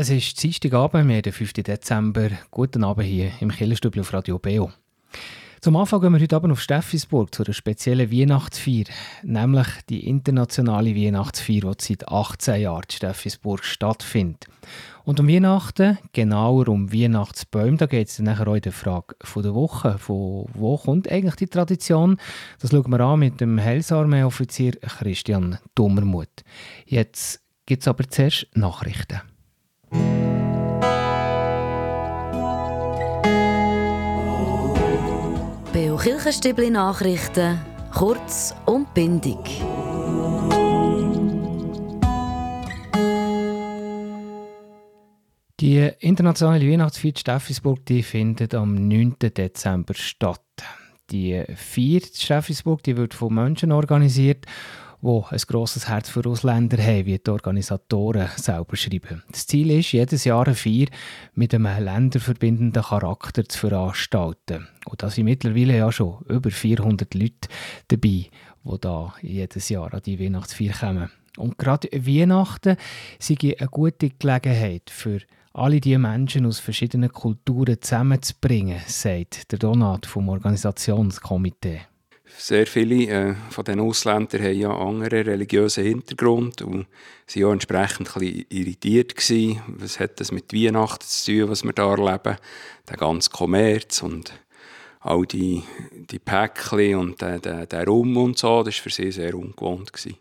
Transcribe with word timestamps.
Es 0.00 0.08
ist 0.08 0.42
Dienstagabend, 0.42 1.10
wir 1.10 1.20
den 1.20 1.30
5. 1.34 1.52
Dezember. 1.52 2.30
Guten 2.50 2.84
Abend 2.84 3.04
hier 3.04 3.32
im 3.40 3.50
Killerstübli 3.50 4.00
auf 4.00 4.14
Radio 4.14 4.38
Beo. 4.38 4.72
Zum 5.60 5.76
Anfang 5.76 6.00
gehen 6.00 6.14
wir 6.14 6.20
heute 6.22 6.36
Abend 6.36 6.52
auf 6.52 6.62
Steffisburg 6.62 7.34
zu 7.34 7.44
einer 7.44 7.52
speziellen 7.52 8.10
Weihnachtsfeier, 8.10 8.86
nämlich 9.22 9.66
die 9.90 10.08
internationale 10.08 10.96
Weihnachtsfeier, 10.96 11.74
die 11.74 11.84
seit 11.84 12.08
18 12.08 12.62
Jahren 12.62 12.84
in 12.84 12.96
Steffisburg 12.96 13.62
stattfindet. 13.62 14.46
Und 15.04 15.20
um 15.20 15.28
Weihnachten, 15.28 15.98
genauer 16.14 16.68
um 16.68 16.90
Weihnachtsbäume, 16.90 17.76
da 17.76 17.84
geht 17.84 18.08
es 18.08 18.16
dann 18.16 18.24
nachher 18.24 18.48
auch 18.48 18.54
in 18.54 18.62
der 18.62 18.72
Frage 18.72 19.16
der 19.36 19.54
Woche. 19.54 19.98
Von 19.98 20.46
wo 20.54 20.78
kommt 20.78 21.12
eigentlich 21.12 21.36
die 21.36 21.46
Tradition? 21.46 22.16
Das 22.58 22.70
schauen 22.70 22.90
wir 22.90 23.00
an 23.00 23.18
mit 23.18 23.38
dem 23.42 23.60
Heilsarmee-Offizier 23.60 24.76
Christian 24.80 25.58
Dummermuth. 25.74 26.42
Jetzt 26.86 27.42
gibt 27.66 27.82
es 27.82 27.88
aber 27.88 28.08
zuerst 28.08 28.46
Nachrichten. 28.54 29.20
Kirchenstübli 36.02 36.70
Nachrichten, 36.70 37.58
kurz 37.92 38.54
und 38.64 38.94
bindig. 38.94 39.36
Die 45.60 45.90
internationale 45.98 46.66
Weihnachtsfeier 46.66 47.12
Steffisburg 47.18 47.84
die 47.84 48.02
findet 48.02 48.54
am 48.54 48.88
9. 48.88 49.16
Dezember 49.18 49.92
statt. 49.92 50.40
Die 51.10 51.44
Feier 51.54 52.00
Steffisburg 52.00 52.82
die 52.82 52.96
wird 52.96 53.12
von 53.12 53.34
Menschen 53.34 53.70
organisiert 53.70 54.46
die 55.02 55.22
ein 55.30 55.38
grosses 55.46 55.88
Herz 55.88 56.08
für 56.08 56.26
Ausländer 56.26 56.78
haben, 56.82 57.06
wie 57.06 57.18
die 57.18 57.30
Organisatoren 57.30 58.28
selber 58.36 58.76
schreiben. 58.76 59.22
Das 59.30 59.46
Ziel 59.46 59.70
ist, 59.70 59.92
jedes 59.92 60.24
Jahr 60.24 60.46
eine 60.46 60.54
Feier 60.54 60.86
mit 61.34 61.54
einem 61.54 61.84
länderverbindenden 61.84 62.82
Charakter 62.82 63.44
zu 63.44 63.58
veranstalten. 63.58 64.68
Und 64.86 65.02
da 65.02 65.10
sind 65.10 65.24
mittlerweile 65.24 65.78
ja 65.78 65.90
schon 65.90 66.24
über 66.28 66.50
400 66.50 67.14
Leute 67.14 67.48
dabei, 67.88 68.26
die 68.64 68.80
da 68.80 69.14
jedes 69.22 69.68
Jahr 69.68 69.92
an 69.94 70.02
die 70.04 70.20
Weihnachtsfeier 70.20 70.72
kommen. 70.72 71.10
Und 71.36 71.58
gerade 71.58 71.88
Weihnachten 71.92 72.76
sind 73.18 73.44
eine 73.44 73.68
gute 73.68 74.10
Gelegenheit 74.10 74.90
für 74.90 75.20
alle 75.52 75.80
diese 75.80 75.98
Menschen 75.98 76.46
aus 76.46 76.60
verschiedenen 76.60 77.12
Kulturen 77.12 77.80
zusammenzubringen, 77.80 78.80
sagt 78.86 79.50
der 79.50 79.58
Donat 79.58 80.06
vom 80.06 80.28
Organisationskomitee. 80.28 81.80
Sehr 82.36 82.66
viele 82.66 83.06
äh, 83.06 83.34
von 83.50 83.64
den 83.64 83.80
Ausländern 83.80 84.42
haben 84.42 84.58
ja 84.58 84.70
anderen 84.70 85.26
religiösen 85.26 85.84
Hintergrund 85.84 86.62
und 86.62 86.86
waren 87.34 87.52
entsprechend 87.52 88.14
ein 88.14 88.20
bisschen 88.20 88.46
irritiert 88.48 89.16
gewesen. 89.16 89.62
Was 89.66 90.00
hat 90.00 90.20
das 90.20 90.32
mit 90.32 90.52
Weihnachten 90.52 91.04
zu 91.06 91.32
tun, 91.32 91.50
was 91.50 91.64
wir 91.64 91.72
da 91.72 91.90
erleben? 91.90 92.36
Der 92.88 92.96
ganze 92.96 93.30
Kommerz 93.30 94.02
und 94.02 94.32
all 95.00 95.24
die, 95.26 95.62
die 96.10 96.18
Päckchen 96.18 96.96
und 96.96 97.20
der, 97.20 97.38
der, 97.38 97.66
der 97.66 97.86
Rum 97.86 98.16
und 98.16 98.38
so, 98.38 98.62
das 98.62 98.76
war 98.76 98.82
für 98.84 98.90
sie 98.90 99.12
sehr 99.12 99.34
ungewohnt. 99.34 99.92
Gewesen. 99.92 100.16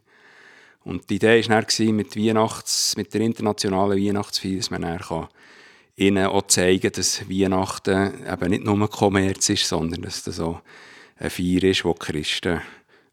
Und 0.84 1.10
die 1.10 1.16
Idee 1.16 1.48
war 1.50 1.62
dann 1.62 1.96
mit, 1.96 2.16
Weihnachts-, 2.16 2.96
mit 2.96 3.14
der 3.14 3.22
internationalen 3.22 4.02
Weihnachtsfeier, 4.02 4.58
dass 4.58 4.72
man 4.72 4.82
dann 4.82 5.00
kann 5.00 5.28
ihnen 5.96 6.28
auch 6.28 6.48
zeigen 6.48 6.92
dass 6.94 7.30
Weihnachten 7.30 8.14
eben 8.26 8.50
nicht 8.50 8.64
nur 8.64 8.90
Kommerz 8.90 9.50
ist, 9.50 9.68
sondern 9.68 10.02
dass 10.02 10.24
das 10.24 10.40
auch 10.40 10.62
eine 11.20 11.30
Feier 11.30 11.64
ist, 11.64 11.84
die 11.84 11.94
die 11.94 12.00
Christen 12.00 12.62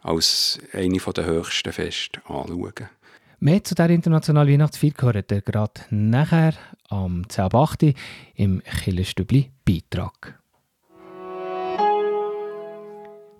als 0.01 0.59
eine 0.73 0.99
der 0.99 1.27
höchsten 1.27 1.73
Feste 1.73 2.21
anschauen. 2.27 2.89
Mehr 3.39 3.62
zu 3.62 3.75
dieser 3.75 3.91
internationalen 3.91 4.53
Weihnachtsfeier 4.53 4.93
gehört 4.93 5.45
gerade 5.45 5.81
nachher 5.91 6.55
am 6.89 7.23
10.8. 7.23 7.95
im 8.34 8.62
Killenstübli 8.62 9.51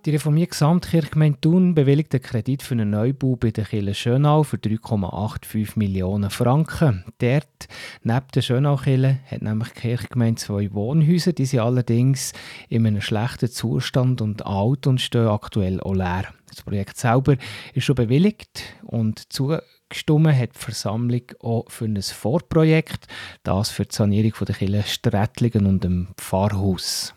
Die 0.07 0.12
reformierte 0.12 0.51
Gesamtkirchgemeinde 0.51 1.41
Thun 1.41 1.75
bewilligt 1.75 2.15
einen 2.15 2.22
Kredit 2.22 2.62
für 2.62 2.75
einen 2.75 2.91
Neubau 2.91 3.34
bei 3.34 3.50
der 3.50 3.65
Kirche 3.65 3.93
Schönau 3.93 4.44
für 4.44 4.56
3,85 4.56 5.72
Millionen 5.75 6.31
Franken. 6.31 7.05
Dort, 7.19 7.67
neben 8.05 8.28
der 8.33 8.41
Schönau-Kirche, 8.41 9.19
hat 9.28 9.43
nämlich 9.43 9.71
die 9.71 9.81
Kirchgemeinde 9.81 10.41
zwei 10.41 10.72
Wohnhäuser. 10.72 11.33
Die 11.33 11.45
sind 11.45 11.59
allerdings 11.59 12.34
in 12.69 12.87
einem 12.87 13.00
schlechten 13.00 13.50
Zustand 13.50 14.21
und 14.21 14.47
alt 14.47 14.87
und 14.87 15.00
stehen 15.00 15.27
aktuell 15.27 15.81
auch 15.81 15.95
leer. 15.95 16.27
Das 16.50 16.62
Projekt 16.62 16.99
selber 16.99 17.34
ist 17.75 17.83
schon 17.83 17.97
bewilligt 17.97 18.62
und 18.84 19.33
zugestimmt 19.33 20.37
hat 20.37 20.55
die 20.55 20.59
Versammlung 20.61 21.22
auch 21.41 21.69
für 21.69 21.87
ein 21.87 22.00
Vorprojekt, 22.00 23.09
das 23.43 23.71
für 23.71 23.87
die 23.87 23.97
Sanierung 23.97 24.34
der 24.47 24.55
Kirche 24.55 24.84
Strättlingen 24.84 25.66
und 25.66 25.83
dem 25.83 26.06
Pfarrhaus. 26.16 27.12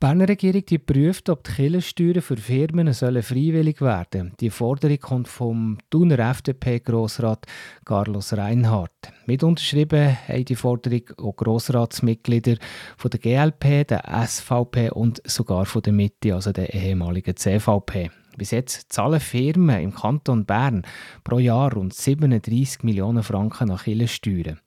Die 0.00 0.06
Berner 0.06 0.28
Regierung 0.28 0.64
die 0.64 0.78
prüft, 0.78 1.28
ob 1.28 1.42
die 1.42 1.50
Kirchensteuern 1.50 2.22
für 2.22 2.36
Firmen 2.36 2.92
sollen 2.92 3.20
freiwillig 3.20 3.80
werden 3.80 4.06
sollen. 4.12 4.32
Die 4.38 4.50
Forderung 4.50 5.00
kommt 5.00 5.26
vom 5.26 5.78
Thuner 5.90 6.20
FDP-Grossrat 6.20 7.46
Carlos 7.84 8.32
Reinhardt. 8.32 8.92
Mit 9.26 9.42
unterschrieben 9.42 10.16
haben 10.28 10.44
die 10.44 10.54
Forderung 10.54 11.02
auch 11.16 11.34
Grossratsmitglieder 11.34 12.58
von 12.96 13.10
der 13.10 13.18
GLP, 13.18 13.88
der 13.88 14.04
SVP 14.24 14.90
und 14.90 15.20
sogar 15.28 15.66
von 15.66 15.82
der 15.82 15.92
Mitte, 15.92 16.32
also 16.32 16.52
der 16.52 16.72
ehemaligen 16.72 17.34
CVP. 17.34 18.12
Bis 18.36 18.52
jetzt 18.52 18.92
zahlen 18.92 19.18
Firmen 19.18 19.82
im 19.82 19.92
Kanton 19.92 20.44
Bern 20.44 20.82
pro 21.24 21.40
Jahr 21.40 21.72
rund 21.72 21.92
37 21.92 22.84
Millionen 22.84 23.24
Franken 23.24 23.66
nach 23.66 23.82
Kirchensteuern. 23.82 24.60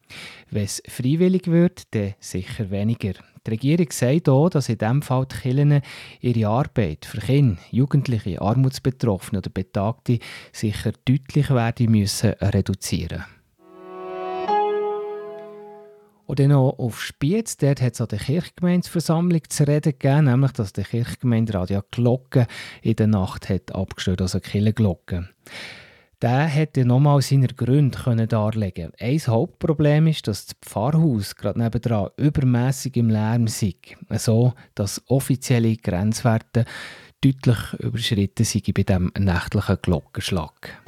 Wenn 0.50 0.66
es 0.66 0.84
freiwillig 0.90 1.48
wird, 1.48 1.84
dann 1.96 2.16
sicher 2.20 2.70
weniger. 2.70 3.14
Die 3.48 3.52
Regierung 3.52 3.88
sagt 3.90 4.30
auch, 4.30 4.50
dass 4.50 4.70
in 4.70 4.78
diesem 4.78 5.02
Fall 5.02 5.26
die 5.26 5.36
Kirchen 5.36 5.82
ihre 6.20 6.48
Arbeit 6.48 7.06
für 7.06 7.20
Kinder, 7.20 7.60
Jugendliche, 7.72 8.40
Armutsbetroffene 8.40 9.40
oder 9.40 9.50
Betagte 9.50 10.20
sicher 10.52 10.92
deutlich 11.06 11.50
werden 11.50 11.90
müssen 11.90 12.34
reduzieren. 12.40 13.26
Und 16.28 16.40
dann 16.40 16.50
noch 16.50 16.76
auf 16.78 17.02
Spiez, 17.02 17.58
dort 17.58 17.82
hat 17.82 17.96
es 17.96 18.02
an 18.02 18.10
der 18.10 18.20
Kirchgemeindeversammlung 18.20 19.42
zu 19.50 19.68
reden 19.68 19.94
gegeben, 19.98 20.26
nämlich, 20.26 20.52
dass 20.52 20.72
der 20.72 20.84
Kirchgemeinderat 20.84 21.72
ja 21.72 21.84
Glocken 21.90 22.46
in 22.84 22.96
der 22.96 23.08
Nacht 23.08 23.50
hat 23.50 23.74
abgestellt, 23.74 24.22
also 24.22 24.40
Kirchenglocken 24.40 25.30
der 26.22 26.46
hätte 26.46 26.86
nochmal 26.86 27.22
seine 27.22 27.48
Gründe 27.48 27.98
können 27.98 28.28
darlegen 28.28 28.92
Ein 29.00 29.20
Hauptproblem 29.20 30.08
ist, 30.08 30.28
dass 30.28 30.46
das 30.46 30.56
Pfarrhaus 30.62 31.36
gerade 31.36 31.60
nebenan 31.60 32.10
übermäßig 32.18 32.96
im 32.98 33.10
Lärm 33.10 33.48
sei, 33.48 33.74
so 34.12 34.54
dass 34.76 35.02
offizielle 35.08 35.76
Grenzwerte 35.78 36.66
deutlich 37.22 37.58
überschritten 37.80 38.44
sind 38.44 38.74
bei 38.74 38.84
dem 38.84 39.12
nächtlichen 39.18 39.78
Glockenschlag. 39.82 40.82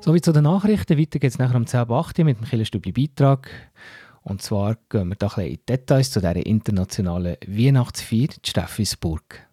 Sowie 0.00 0.20
zu 0.20 0.32
den 0.32 0.44
Nachrichten. 0.44 0.98
Weiter 0.98 1.18
geht 1.18 1.32
es 1.32 1.38
nachher 1.38 1.56
um 1.56 1.64
10.08 1.64 2.18
Uhr 2.18 2.24
mit 2.24 2.38
dem 2.38 2.46
Killerstübli 2.46 2.92
Beitrag. 2.92 3.50
Und 4.22 4.42
zwar 4.42 4.76
gehen 4.88 5.08
wir 5.08 5.16
da 5.16 5.26
ein 5.26 5.34
bisschen 5.34 5.52
in 5.52 5.60
Details 5.68 6.10
zu 6.10 6.20
dieser 6.20 6.46
internationalen 6.46 7.36
Weihnachtsfeier 7.46 8.22
in 8.22 8.44
Steffisburg. 8.44 9.47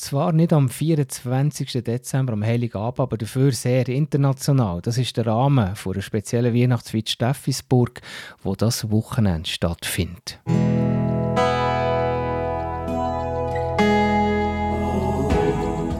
Zwar 0.00 0.32
nicht 0.32 0.54
am 0.54 0.70
24. 0.70 1.84
Dezember, 1.84 2.32
am 2.32 2.42
Heiligabend, 2.42 3.00
aber 3.00 3.18
dafür 3.18 3.52
sehr 3.52 3.86
international. 3.86 4.80
Das 4.80 4.96
ist 4.96 5.14
der 5.18 5.26
Rahmen 5.26 5.76
für 5.76 5.90
einer 5.90 6.00
speziellen 6.00 6.54
Weihnachtsfeier 6.54 7.02
Steffisburg, 7.06 8.00
wo 8.42 8.54
das 8.54 8.90
Wochenende 8.90 9.46
stattfindet. 9.46 10.40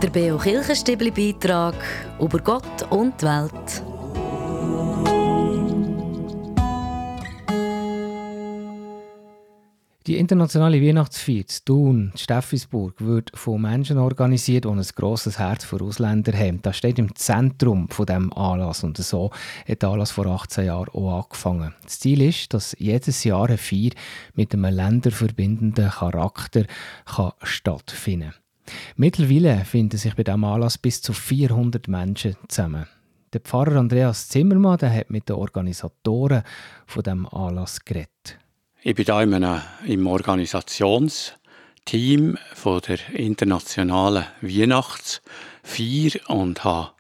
Der 0.02 0.08
Beo 0.10 0.38
Kirchenstibli 0.38 1.10
Beitrag 1.10 1.74
über 2.18 2.38
Gott 2.38 2.86
und 2.88 3.20
die 3.20 3.26
Welt. 3.26 3.89
Die 10.06 10.16
internationale 10.16 10.80
Weihnachtsfeier 10.80 11.40
in 11.40 11.64
Thun, 11.66 12.12
Steffisburg, 12.16 12.94
wird 13.04 13.32
von 13.34 13.60
Menschen 13.60 13.98
organisiert, 13.98 14.64
die 14.64 14.68
ein 14.68 14.82
grosses 14.96 15.38
Herz 15.38 15.64
für 15.66 15.82
Ausländer 15.82 16.32
haben. 16.32 16.62
Das 16.62 16.78
steht 16.78 16.98
im 16.98 17.14
Zentrum 17.14 17.86
von 17.90 18.06
dem 18.06 18.32
Anlass 18.32 18.82
und 18.82 18.96
so 18.96 19.30
hat 19.68 19.82
der 19.82 19.90
Anlass 19.90 20.10
vor 20.10 20.24
18 20.24 20.64
Jahren 20.64 20.88
auch 20.88 21.24
angefangen. 21.24 21.74
Das 21.82 22.00
Ziel 22.00 22.22
ist, 22.22 22.54
dass 22.54 22.74
jedes 22.78 23.24
Jahr 23.24 23.48
eine 23.48 23.58
Feier 23.58 23.90
mit 24.32 24.54
einem 24.54 24.74
länderverbindenden 24.74 25.90
Charakter 25.90 26.64
kann 27.04 27.32
stattfinden. 27.42 28.32
Mittlerweile 28.96 29.66
finden 29.66 29.98
sich 29.98 30.14
bei 30.14 30.24
diesem 30.24 30.44
Anlass 30.44 30.78
bis 30.78 31.02
zu 31.02 31.12
400 31.12 31.88
Menschen 31.88 32.36
zusammen. 32.48 32.86
Der 33.34 33.42
Pfarrer 33.42 33.76
Andreas 33.76 34.28
Zimmermann 34.30 34.78
der 34.78 34.94
hat 34.94 35.10
mit 35.10 35.28
den 35.28 35.36
Organisatoren 35.36 36.42
von 36.86 37.02
dem 37.02 37.26
Anlass 37.26 37.84
geredet. 37.84 38.38
Ich 38.82 38.94
bin 38.94 39.04
da 39.04 39.22
in 39.22 39.34
einem, 39.34 39.60
im 39.86 40.06
Organisationsteam 40.06 41.36
Team 41.84 42.38
von 42.54 42.80
der 42.80 42.98
internationalen 43.12 44.24
Weihnachtsfeier 44.40 46.20
und 46.28 46.62
habe 46.64 46.92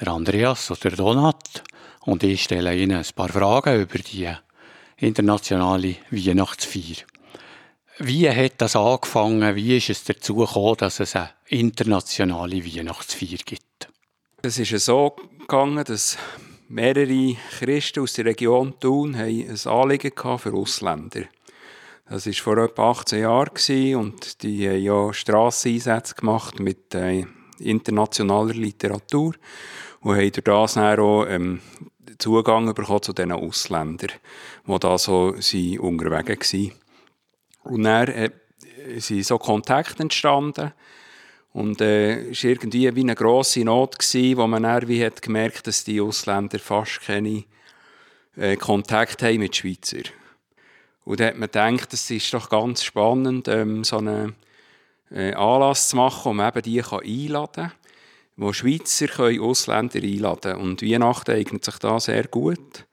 der 0.00 0.08
Andreas 0.08 0.70
oder 0.70 0.90
Donat 0.90 1.62
und 2.00 2.22
ich 2.24 2.42
stelle 2.42 2.76
Ihnen 2.76 2.98
ein 2.98 3.06
paar 3.14 3.28
Fragen 3.28 3.80
über 3.80 3.98
die 3.98 4.30
internationale 4.96 5.96
Weihnachtsfeier. 6.10 7.06
Wie 7.98 8.28
hat 8.28 8.54
das 8.58 8.76
angefangen? 8.76 9.54
Wie 9.54 9.76
ist 9.76 9.90
es 9.90 10.04
dazu 10.04 10.34
gekommen, 10.36 10.76
dass 10.78 11.00
es 11.00 11.14
eine 11.14 11.30
internationale 11.46 12.64
Weihnachtsfeier 12.64 13.38
gibt? 13.44 13.88
Es 14.42 14.58
ist 14.58 14.84
so 14.84 15.14
gegangen, 15.38 15.84
dass 15.84 16.18
mehrere 16.74 17.36
Christen 17.58 18.00
aus 18.00 18.14
der 18.14 18.24
Region 18.24 18.74
Thun 18.80 19.14
ein 19.14 19.56
Anliegen 19.66 20.12
für 20.38 20.52
Ausländer. 20.52 21.22
Das 22.08 22.26
war 22.26 22.32
vor 22.32 22.58
etwa 22.58 22.90
18 22.90 23.20
Jahren 23.20 23.96
und 23.96 24.42
die 24.42 24.68
haben 24.68 24.82
ja 24.82 25.12
Strasseneinsätze 25.12 26.16
gemacht 26.16 26.58
mit 26.58 26.92
äh, 26.94 27.26
internationaler 27.60 28.54
Literatur 28.54 29.34
und 30.00 30.16
haben 30.16 30.32
durch 30.32 30.44
das 30.44 30.76
auch 30.76 31.26
ähm, 31.28 31.60
Zugang 32.18 32.74
bekommen 32.74 33.02
zu 33.02 33.12
diesen 33.12 33.32
Ausländern, 33.32 34.10
die 34.66 34.78
da 34.78 34.98
so 34.98 35.34
sind 35.38 35.78
unterwegs 35.78 36.52
waren. 36.52 36.72
Und 37.62 37.84
dann 37.84 38.08
äh, 38.08 38.30
sind 38.98 39.24
so 39.24 39.38
Kontakte 39.38 40.02
entstanden 40.02 40.72
und 41.54 41.80
äh, 41.80 42.30
es 42.30 42.42
war 42.42 42.50
irgendwie 42.50 42.96
wie 42.96 43.00
eine 43.00 43.14
grosse 43.14 43.64
Not, 43.64 44.00
gewesen, 44.00 44.36
wo 44.36 44.46
man 44.48 44.64
dann 44.64 44.88
wie 44.88 45.04
hat 45.04 45.22
gemerkt 45.22 45.68
dass 45.68 45.84
die 45.84 46.00
Ausländer 46.00 46.58
fast 46.58 47.00
keine 47.02 47.44
äh, 48.36 48.56
Kontakt 48.56 49.22
haben 49.22 49.38
mit 49.38 49.54
Schweizer. 49.54 50.02
Und 51.04 51.20
da 51.20 51.26
hat 51.26 51.38
man 51.38 51.48
gedacht, 51.48 51.92
es 51.92 52.10
ist 52.10 52.34
doch 52.34 52.48
ganz 52.48 52.82
spannend, 52.82 53.46
ähm, 53.46 53.84
so 53.84 53.98
einen 53.98 54.34
äh, 55.12 55.32
Anlass 55.34 55.90
zu 55.90 55.96
machen, 55.96 56.36
man 56.36 56.48
eben 56.48 56.62
die 56.62 56.80
kann 56.80 57.04
einladen 57.04 57.52
kann, 57.54 57.72
wo 58.36 58.52
Schweizer 58.52 59.06
können 59.06 59.40
Ausländer 59.40 60.02
einladen 60.02 60.40
können. 60.40 60.60
Und 60.60 60.82
Weihnachten 60.82 61.30
eignet 61.30 61.64
sich 61.64 61.78
da 61.78 62.00
sehr 62.00 62.24
gut. 62.26 62.84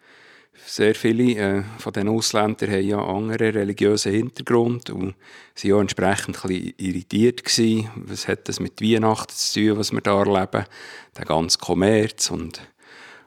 Sehr 0.66 0.96
viele 0.96 1.36
äh, 1.36 1.64
von 1.80 1.94
den 1.94 2.08
Ausländern 2.08 2.72
haben 2.72 2.88
ja 2.88 3.04
andere 3.04 3.54
religiösen 3.54 4.14
Hintergrund 4.14 4.90
und 4.90 5.16
waren 5.64 5.82
entsprechend 5.82 6.44
ein 6.46 6.74
irritiert 6.78 7.44
gewesen. 7.44 7.90
Was 7.96 8.28
hat 8.28 8.48
das 8.48 8.60
mit 8.60 8.82
Weihnachten 8.82 9.34
zu 9.34 9.60
tun, 9.60 9.78
was 9.78 9.92
wir 9.92 10.02
da 10.02 10.20
erleben? 10.20 10.66
Der 11.18 11.26
ganze 11.26 11.58
Kommerz 11.58 12.32
und 12.32 12.62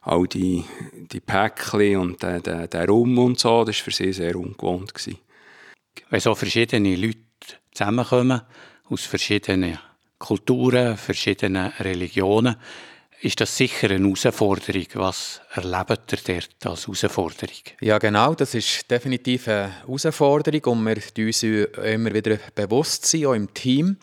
all 0.00 0.26
die, 0.26 0.64
die 1.12 1.20
Päckchen 1.20 1.96
und 1.96 2.22
der, 2.22 2.40
der, 2.40 2.68
der 2.68 2.88
Rum 2.88 3.18
und 3.18 3.38
so, 3.38 3.64
das 3.64 3.78
war 3.78 3.84
für 3.84 3.90
sie 3.90 4.12
sehr 4.12 4.36
ungewohnt. 4.36 4.94
Gewesen. 4.94 5.18
Wenn 6.10 6.20
so 6.20 6.34
verschiedene 6.34 6.96
Leute 6.96 7.18
zusammenkommen, 7.72 8.42
aus 8.84 9.02
verschiedenen 9.02 9.78
Kulturen, 10.18 10.96
verschiedenen 10.96 11.72
Religionen, 11.80 12.56
ist 13.24 13.40
das 13.40 13.56
sicher 13.56 13.90
eine 13.90 14.04
Herausforderung. 14.04 14.86
Was 14.94 15.40
erlebt 15.54 16.12
ihr 16.12 16.18
dort 16.26 16.66
als 16.66 16.86
Herausforderung? 16.86 17.56
Ja, 17.80 17.96
genau. 17.96 18.34
Das 18.34 18.54
ist 18.54 18.90
definitiv 18.90 19.48
eine 19.48 19.72
Herausforderung 19.80 20.60
und 20.64 20.84
wir 20.84 21.26
uns 21.26 21.42
immer 21.42 22.12
wieder 22.12 22.38
bewusst 22.54 23.06
sein, 23.06 23.24
auch 23.24 23.32
im 23.32 23.52
Team. 23.54 23.96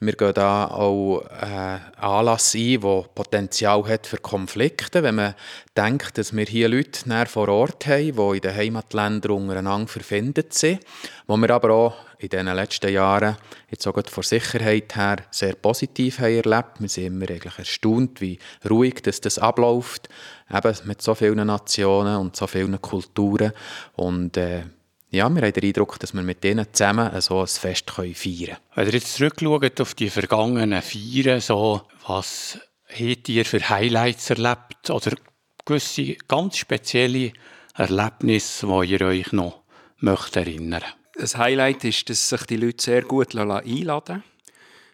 Wir 0.00 0.12
gehen 0.12 0.34
da 0.34 0.66
auch 0.66 1.22
einen 1.22 1.80
äh, 1.80 2.00
Anlass 2.04 2.54
ein, 2.54 2.80
der 2.82 3.04
Potenzial 3.14 3.82
hat 3.88 4.06
für 4.06 4.18
Konflikte. 4.18 5.02
Wenn 5.02 5.14
man 5.14 5.34
denkt, 5.74 6.18
dass 6.18 6.36
wir 6.36 6.44
hier 6.44 6.68
Leute 6.68 7.26
vor 7.26 7.48
Ort 7.48 7.86
haben, 7.86 8.14
die 8.14 8.36
in 8.36 8.40
den 8.40 8.54
Heimatländern 8.54 9.32
untereinander 9.32 9.88
verfindet 9.88 10.52
sind, 10.52 10.80
wo 11.26 11.38
wir 11.38 11.48
aber 11.50 11.70
auch 11.70 11.94
in 12.18 12.28
den 12.28 12.46
letzten 12.46 12.92
Jahren, 12.92 13.36
jetzt 13.70 13.86
auch 13.86 14.00
von 14.08 14.22
Sicherheit 14.22 14.96
her, 14.96 15.18
sehr 15.30 15.54
positiv 15.54 16.18
haben 16.18 16.36
erlebt. 16.36 16.80
Wir 16.80 16.88
sind 16.88 17.06
immer 17.06 17.28
eigentlich 17.30 17.58
erstaunt, 17.58 18.20
wie 18.20 18.38
ruhig 18.68 19.02
dass 19.02 19.20
das 19.20 19.38
abläuft, 19.38 20.08
eben 20.52 20.74
mit 20.84 21.02
so 21.02 21.14
vielen 21.14 21.46
Nationen 21.46 22.16
und 22.16 22.36
so 22.36 22.46
vielen 22.46 22.80
Kulturen. 22.80 23.52
Und 23.94 24.36
äh, 24.36 24.64
ja, 25.10 25.28
wir 25.28 25.42
haben 25.42 25.52
den 25.52 25.64
Eindruck, 25.64 25.98
dass 25.98 26.14
wir 26.14 26.22
mit 26.22 26.42
denen 26.42 26.66
zusammen 26.72 27.20
so 27.20 27.40
ein 27.40 27.46
Fest 27.46 27.90
feiern 27.90 28.14
können. 28.14 28.56
Wenn 28.74 28.86
ihr 28.86 28.94
jetzt 28.94 29.14
zurückschaut 29.14 29.80
auf 29.80 29.94
die 29.94 30.10
vergangenen 30.10 30.82
Feiern, 30.82 31.40
so, 31.40 31.82
was 32.06 32.58
habt 32.88 33.28
ihr 33.28 33.44
für 33.44 33.68
Highlights 33.68 34.30
erlebt 34.30 34.90
oder 34.90 35.16
gewisse 35.64 36.14
ganz 36.28 36.56
spezielle 36.56 37.32
Erlebnisse, 37.74 38.66
die 38.66 38.92
ihr 38.92 39.00
euch 39.02 39.32
noch 39.32 39.62
möchtet 39.98 40.46
erinnern 40.46 40.82
Das 41.18 41.36
Highlight 41.36 41.84
ist, 41.84 42.08
dass 42.10 42.28
sich 42.28 42.42
die 42.42 42.56
Leute 42.56 42.82
sehr 42.82 43.02
gut 43.02 43.34
einladen 43.34 44.22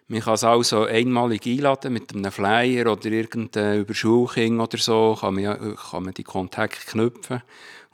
man 0.07 0.21
kann 0.21 0.33
es 0.33 0.43
also 0.43 0.83
einmalig 0.83 1.47
einladen 1.47 1.93
mit 1.93 2.13
einem 2.13 2.31
Flyer 2.31 2.91
oder 2.91 3.05
irgendeinem 3.05 3.81
Überschulking 3.81 4.59
oder 4.59 4.77
so, 4.77 5.17
kann 5.19 5.35
man, 5.35 5.75
kann 5.75 6.03
man 6.03 6.13
die 6.13 6.23
Kontakte 6.23 6.85
knüpfen. 6.85 7.41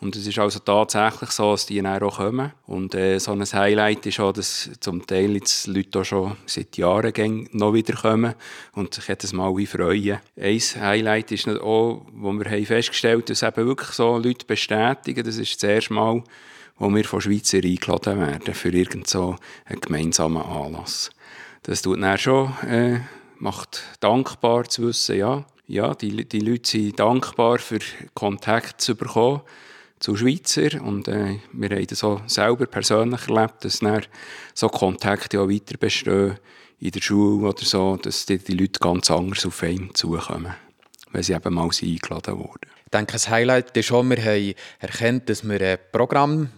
Und 0.01 0.15
es 0.15 0.25
ist 0.25 0.39
also 0.39 0.59
tatsächlich 0.59 1.29
so, 1.31 1.51
dass 1.51 1.65
die 1.65 1.81
dann 1.81 2.01
auch 2.01 2.17
kommen. 2.17 2.53
Und 2.65 2.95
äh, 2.95 3.19
so 3.19 3.33
ein 3.33 3.43
Highlight 3.43 4.05
ist 4.05 4.19
auch, 4.21 4.31
dass 4.31 4.69
zum 4.79 5.05
Teil 5.05 5.35
jetzt 5.35 5.67
Leute 5.67 5.99
auch 5.99 6.05
schon 6.05 6.37
seit 6.45 6.77
Jahren 6.77 7.49
noch 7.51 7.73
wieder 7.73 7.93
kommen 7.93 8.33
und 8.73 8.93
sich 8.93 9.07
jedes 9.09 9.33
Mal 9.33 9.55
wie 9.57 9.65
freuen. 9.65 10.19
Ein 10.37 10.59
Highlight 10.59 11.31
ist 11.33 11.49
auch, 11.49 12.05
wo 12.13 12.31
wir 12.31 12.49
haben 12.49 12.65
festgestellt 12.65 13.17
haben, 13.17 13.25
dass 13.25 13.43
eben 13.43 13.67
wirklich 13.67 13.89
so 13.89 14.17
Leute 14.17 14.45
bestätigen, 14.45 15.23
das 15.23 15.37
ist 15.37 15.61
das 15.61 15.69
erste 15.69 15.93
Mal, 15.93 16.23
wo 16.79 16.89
wir 16.89 17.03
von 17.05 17.21
Schweizer 17.21 17.57
eingeladen 17.57 18.19
werden 18.19 18.53
für 18.53 18.69
irgendeinen 18.69 19.05
so 19.05 19.35
gemeinsamen 19.81 20.41
Anlass 20.41 21.11
das 21.63 21.81
tut 21.81 22.01
dann 22.01 22.17
schon, 22.17 22.53
äh, 22.67 22.99
macht 23.37 23.83
dankbar 23.99 24.65
zu 24.65 24.87
wissen, 24.87 25.17
ja, 25.17 25.45
ja 25.67 25.93
die, 25.93 26.27
die 26.27 26.39
Leute 26.39 26.69
sind 26.69 26.99
dankbar 26.99 27.59
für 27.59 27.79
Kontakt 28.13 28.81
zu 28.81 28.95
bekommen 28.95 29.41
zu 29.99 30.15
Schweizer 30.15 30.81
und 30.81 31.07
äh, 31.09 31.39
wir 31.51 31.69
haben 31.69 31.87
das 31.87 32.03
auch 32.03 32.21
selber 32.27 32.65
persönlich 32.65 33.27
erlebt, 33.27 33.65
dass 33.65 33.79
dann 33.79 34.05
so 34.53 34.69
Kontakte 34.69 35.41
auch 35.41 35.49
weiter 35.49 35.77
bestehen 35.77 36.39
in 36.79 36.91
der 36.91 37.01
Schule 37.01 37.49
oder 37.49 37.65
so, 37.65 37.97
dass 37.97 38.25
die, 38.25 38.37
die 38.37 38.55
Leute 38.55 38.79
ganz 38.79 39.11
anders 39.11 39.45
auf 39.45 39.61
einen 39.61 39.93
zukommen, 39.93 40.55
wenn 41.11 41.23
sie 41.23 41.33
eben 41.33 41.53
mal 41.53 41.69
eingeladen 41.69 42.39
wurden. 42.39 42.78
Ich 42.89 42.97
denke, 42.97 43.13
das 43.13 43.29
Highlight 43.29 43.77
ist 43.77 43.85
schon, 43.85 44.09
wir 44.09 44.17
haben 44.17 44.55
erkannt, 44.79 45.29
dass 45.29 45.47
wir 45.47 45.61
ein 45.61 45.77
Programm 45.91 46.49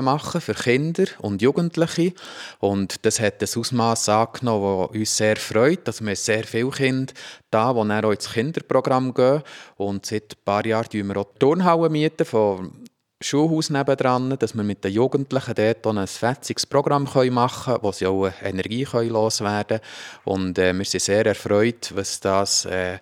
machen 0.00 0.40
für 0.40 0.54
Kinder 0.54 1.04
und 1.18 1.42
Jugendliche. 1.42 2.14
Und 2.60 3.04
das 3.04 3.20
hat 3.20 3.42
ein 3.42 3.48
Ausmaß 3.54 4.08
angenommen, 4.08 4.86
das 4.88 4.96
uns 4.96 5.16
sehr 5.18 5.36
freut. 5.36 5.86
Also 5.86 6.06
wir 6.06 6.16
sehr 6.16 6.44
viele 6.44 6.70
Kinder 6.70 7.12
da, 7.50 7.74
die 7.74 7.88
dann 7.88 8.04
auch 8.06 8.10
ins 8.10 8.32
Kinderprogramm 8.32 9.12
gehen. 9.12 9.42
Und 9.76 10.06
seit 10.06 10.32
ein 10.32 10.44
paar 10.46 10.64
Jahren 10.64 10.88
mieten 10.94 11.08
wir 11.08 11.16
auch 11.18 11.34
Turnhallen 11.38 11.92
mieten 11.92 12.24
von 12.24 12.72
Schulhaus 13.20 13.68
nebendran, 13.68 14.38
dass 14.38 14.54
wir 14.54 14.62
mit 14.62 14.82
den 14.82 14.92
Jugendlichen 14.92 15.54
dort 15.54 15.86
ein 15.86 16.06
fetziges 16.06 16.64
Programm 16.64 17.02
machen 17.04 17.64
können, 17.74 17.82
wo 17.82 17.92
sie 17.92 18.06
auch 18.06 18.30
Energie 18.42 18.84
loswerden 18.84 19.80
können. 19.80 19.82
Und 20.24 20.58
äh, 20.58 20.72
wir 20.72 20.86
sind 20.86 21.02
sehr 21.02 21.26
erfreut, 21.26 21.92
was 21.94 22.18
das 22.18 22.64
äh, 22.64 22.98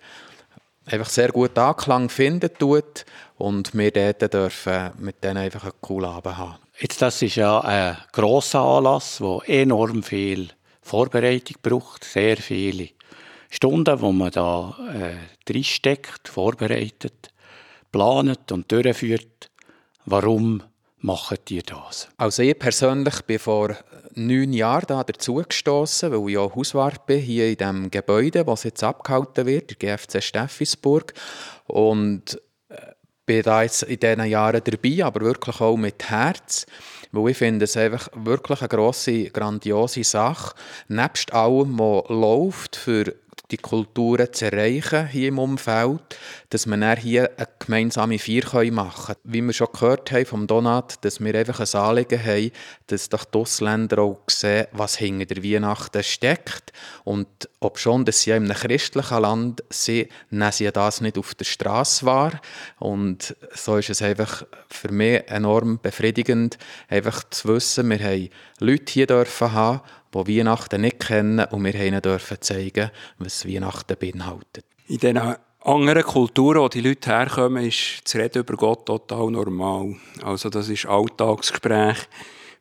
einfach 0.91 1.09
sehr 1.09 1.29
gut 1.29 1.57
Anklang 1.57 2.09
finden 2.09 2.49
tut 2.57 3.05
und 3.37 3.73
wir 3.75 3.91
dort 3.91 4.33
dürfen 4.33 4.91
mit 4.97 5.23
denen 5.23 5.37
einfach 5.37 5.63
einen 5.63 5.73
coolen 5.81 6.09
Abend 6.09 6.37
haben. 6.37 6.55
Jetzt, 6.79 7.01
das 7.01 7.21
ist 7.21 7.35
ja 7.35 7.59
ein 7.59 7.97
grosser 8.11 8.61
Anlass, 8.61 9.19
der 9.19 9.41
enorm 9.47 10.03
viel 10.03 10.49
Vorbereitung 10.81 11.57
braucht, 11.61 12.03
sehr 12.03 12.37
viele 12.37 12.89
Stunden, 13.49 13.99
wo 14.01 14.11
man 14.11 14.31
da 14.31 14.75
äh, 14.93 15.51
reinsteckt, 15.51 16.27
vorbereitet, 16.27 17.31
plant 17.91 18.51
und 18.51 18.71
durchführt. 18.71 19.49
Warum 20.05 20.63
macht 20.99 21.51
ihr 21.51 21.63
das? 21.63 22.09
Also 22.17 22.43
ich 22.43 22.57
persönlich 22.57 23.21
bin 23.23 23.39
vor 23.39 23.75
neun 24.15 24.53
Jahren 24.53 24.85
da 24.87 25.03
dazugestoßen, 25.03 26.11
weil 26.11 26.31
ich 26.31 26.37
auch 26.37 26.55
Hauswart 26.55 27.05
bin, 27.05 27.21
hier 27.21 27.49
in 27.49 27.57
dem 27.57 27.91
Gebäude, 27.91 28.43
das 28.43 28.63
jetzt 28.63 28.83
abgehalten 28.83 29.45
wird, 29.45 29.81
der 29.81 29.97
GFC 29.97 30.21
Steffisburg. 30.21 31.13
Und 31.67 32.41
äh, 32.69 32.93
bin 33.25 33.43
da 33.43 33.63
jetzt 33.63 33.83
in 33.83 33.99
diesen 33.99 34.25
Jahren 34.25 34.61
dabei, 34.63 35.05
aber 35.05 35.21
wirklich 35.21 35.61
auch 35.61 35.77
mit 35.77 36.09
Herz. 36.09 36.65
Weil 37.11 37.31
ich 37.31 37.37
finde 37.37 37.65
es 37.65 37.77
einfach 37.77 38.09
wirklich 38.13 38.61
eine 38.61 38.69
grosse, 38.69 39.25
grandiose 39.25 40.03
Sache. 40.03 40.55
Nebst 40.89 41.33
allem, 41.33 41.79
was 41.79 42.09
läuft 42.09 42.75
für 42.75 43.15
die 43.51 43.57
Kulturen 43.57 44.31
zu 44.31 44.45
erreichen 44.45 45.07
hier 45.07 45.29
im 45.29 45.39
Umfeld, 45.39 46.01
dass 46.49 46.67
wir 46.67 46.95
hier 46.95 47.31
eine 47.37 47.47
gemeinsame 47.57 48.19
Feier 48.19 48.71
machen 48.71 49.15
können. 49.15 49.19
Wie 49.23 49.41
wir 49.41 49.53
schon 49.53 49.67
gehört 49.73 50.11
haben 50.11 50.25
vom 50.25 50.47
Donat, 50.47 51.03
dass 51.03 51.19
wir 51.19 51.33
einfach 51.33 51.59
ein 51.59 51.81
Anliegen 51.81 52.23
haben, 52.23 52.51
dass 52.87 53.09
doch 53.09 53.25
die 53.25 53.37
Ausländer 53.37 53.99
auch 53.99 54.19
sehen, 54.27 54.67
was 54.71 54.97
hinter 54.97 55.25
der 55.25 55.43
Weihnachten 55.43 56.03
steckt. 56.03 56.73
Und 57.03 57.27
ob 57.59 57.79
schon, 57.79 58.05
dass 58.05 58.21
sie 58.21 58.31
in 58.31 58.45
einem 58.45 58.55
christlichen 58.55 59.21
Land 59.21 59.63
sind, 59.69 60.09
nehmen 60.29 60.51
sie 60.51 60.71
das 60.71 61.01
nicht 61.01 61.17
auf 61.17 61.33
der 61.35 61.45
Straße 61.45 62.05
wahr. 62.05 62.39
Und 62.77 63.35
so 63.53 63.77
ist 63.77 63.89
es 63.89 64.01
einfach 64.01 64.45
für 64.69 64.91
mich 64.91 65.23
enorm 65.27 65.79
befriedigend, 65.81 66.57
einfach 66.87 67.23
zu 67.29 67.47
wissen, 67.49 67.89
wir 67.89 67.99
haben 67.99 68.29
Leute 68.59 68.93
hier 68.93 69.07
dürfen 69.07 69.51
haben, 69.51 69.81
die 70.13 70.37
Weihnachten 70.37 70.81
nicht 70.81 70.99
kennen 70.99 71.45
und 71.51 71.63
wir 71.63 71.75
ihnen 71.75 72.01
dürfen 72.01 72.37
zeigen, 72.41 72.91
was 73.17 73.47
Weihnachten 73.47 73.95
beinhaltet. 73.99 74.65
In 74.87 74.97
diesen 74.97 75.19
anderen 75.61 76.03
Kulturen, 76.03 76.61
wo 76.61 76.67
die 76.67 76.81
Leute 76.81 77.09
herkommen, 77.11 77.65
ist 77.65 78.01
das 78.03 78.15
Reden 78.15 78.39
über 78.39 78.55
Gott 78.55 78.85
total 78.85 79.29
normal. 79.29 79.95
Also 80.23 80.49
das 80.49 80.69
ist 80.69 80.85
Alltagsgespräch, 80.85 81.97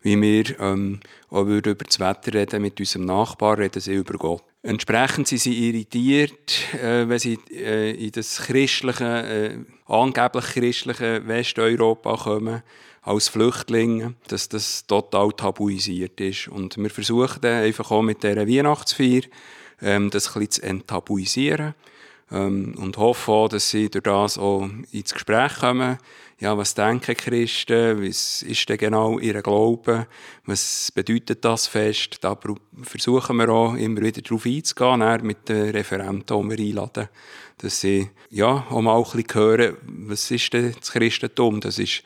wie 0.03 0.21
wir 0.21 0.61
ähm, 0.61 1.01
auch 1.31 1.47
über 1.47 1.75
das 1.75 2.01
Wetter 2.01 2.35
reden 2.35 2.63
mit 2.63 2.79
unserem 2.79 3.07
Nachbarn, 3.07 3.61
reden 3.61 3.81
sie 3.81 3.95
über 3.95 4.15
Gott. 4.15 4.43
Entsprechend 4.63 5.29
sind 5.29 5.41
sie 5.41 5.69
irritiert, 5.69 6.75
äh, 6.75 7.09
wenn 7.09 7.19
sie 7.19 7.39
äh, 7.53 7.93
in 7.93 8.11
das 8.13 8.43
christliche, 8.43 9.05
äh, 9.05 9.59
angeblich 9.87 10.45
christliche 10.45 11.27
Westeuropa 11.27 12.17
kommen 12.17 12.63
als 13.03 13.29
Flüchtlinge, 13.29 14.15
dass 14.29 14.49
das 14.49 14.87
total 14.87 15.33
tabuisiert 15.33 16.21
ist. 16.21 16.49
Und 16.49 16.77
wir 16.77 16.91
versuchen 16.91 17.41
dann 17.41 17.63
einfach 17.63 17.91
auch 17.91 18.03
mit 18.03 18.23
dieser 18.23 18.47
Weihnachtsfeier 18.47 19.23
ähm, 19.81 20.11
das 20.11 20.29
ein 20.29 20.41
bisschen 20.41 20.51
zu 20.51 20.63
enttabuisieren 20.63 21.75
ähm, 22.31 22.75
und 22.79 22.97
hoffen 22.97 23.35
auch, 23.35 23.49
dass 23.49 23.71
sie 23.71 23.89
durch 23.89 24.05
das 24.05 24.39
auch 24.39 24.69
ins 24.93 25.15
Gespräch 25.15 25.57
kommen. 25.61 25.99
Ja, 26.41 26.57
was 26.57 26.75
denken 26.75 27.17
Christen? 27.17 28.07
Was 28.07 28.43
ist 28.43 28.69
denn 28.69 28.79
genau 28.79 29.19
ihr 29.19 29.43
Glaube? 29.43 30.07
Was 30.47 30.93
bedeutet 30.95 31.45
das 31.45 31.67
Fest? 31.67 32.19
Da 32.21 32.39
versuchen 32.83 33.37
wir 33.39 33.49
auch 33.49 33.75
immer 33.75 34.01
wieder 34.01 34.23
darauf 34.23 34.47
einzugehen, 34.47 35.27
mit 35.27 35.49
den 35.49 35.71
Referenten, 35.71 36.49
die 36.49 36.57
wir 36.57 36.65
einladen, 36.65 37.09
dass 37.59 37.81
sie 37.81 38.11
ja, 38.31 38.65
auch 38.71 38.81
mal 38.81 38.97
ein 38.97 39.03
bisschen 39.03 39.35
hören, 39.35 39.77
was 40.07 40.31
ist 40.31 40.53
denn 40.53 40.77
das 40.79 40.93
Christentum? 40.93 41.61
Das 41.61 41.81
ist 41.81 42.05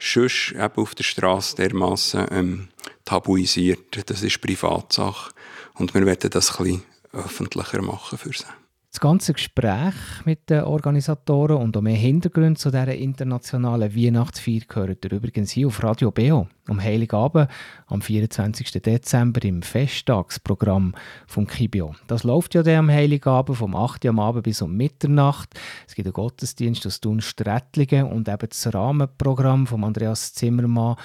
sonst 0.00 0.52
eben 0.52 0.76
auf 0.76 0.94
der 0.94 1.04
Straße 1.04 1.56
dermassen 1.56 2.26
ähm, 2.30 2.68
tabuisiert. 3.04 4.10
Das 4.10 4.22
ist 4.22 4.40
Privatsache. 4.40 5.32
Und 5.74 5.94
wir 5.94 6.04
werden 6.06 6.30
das 6.30 6.58
ein 6.58 6.64
bisschen 6.64 6.82
öffentlicher 7.12 7.82
machen 7.82 8.18
für 8.18 8.32
sie. 8.32 8.44
Das 8.92 8.98
ganze 8.98 9.34
Gespräch 9.34 9.94
mit 10.24 10.50
den 10.50 10.64
Organisatoren 10.64 11.58
und 11.58 11.76
auch 11.76 11.80
mehr 11.80 11.94
Hintergründe 11.94 12.58
zu 12.58 12.72
dieser 12.72 12.92
internationalen 12.92 13.94
Weihnachtsfeier 13.94 14.62
gehört 14.66 15.04
ihr 15.04 15.12
übrigens 15.12 15.52
hier 15.52 15.68
auf 15.68 15.80
Radio 15.84 16.10
Beo 16.10 16.48
am 16.66 16.82
Heiligabend 16.82 17.48
am 17.86 18.02
24. 18.02 18.82
Dezember 18.82 19.44
im 19.44 19.62
Festtagsprogramm 19.62 20.96
vom 21.28 21.46
Kibio. 21.46 21.94
Das 22.08 22.24
läuft 22.24 22.56
ja 22.56 22.64
dann 22.64 22.78
am 22.78 22.90
Heiligabend 22.90 23.58
vom 23.58 23.76
8. 23.76 24.06
Uhr 24.06 24.10
am 24.10 24.18
Abend 24.18 24.42
bis 24.42 24.60
um 24.60 24.76
Mitternacht. 24.76 25.50
Es 25.86 25.94
gibt 25.94 26.06
einen 26.06 26.12
Gottesdienst 26.12 26.84
aus 26.84 27.00
Thun 27.00 27.20
Strettlingen 27.20 28.06
und 28.06 28.28
eben 28.28 28.48
das 28.48 28.74
Rahmenprogramm 28.74 29.68
von 29.68 29.84
Andreas 29.84 30.34
Zimmermann 30.34 30.96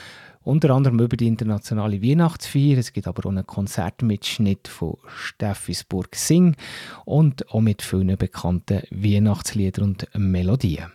unter 0.46 0.70
anderem 0.70 1.00
über 1.00 1.18
die 1.18 1.28
internationale 1.28 2.02
Weihnachtsfeier. 2.02 2.78
Es 2.78 2.94
gibt 2.94 3.08
aber 3.08 3.26
auch 3.26 3.32
einen 3.32 3.46
Konzertmitschnitt 3.46 4.68
von 4.68 4.98
Steffisburg 5.08 6.16
Sing 6.16 6.56
und 7.04 7.50
auch 7.52 7.62
mit 7.62 7.82
vielen 7.82 8.16
bekannten 8.16 8.84
Weihnachtsliedern 8.92 9.84
und 9.84 10.08
Melodien. 10.16 10.92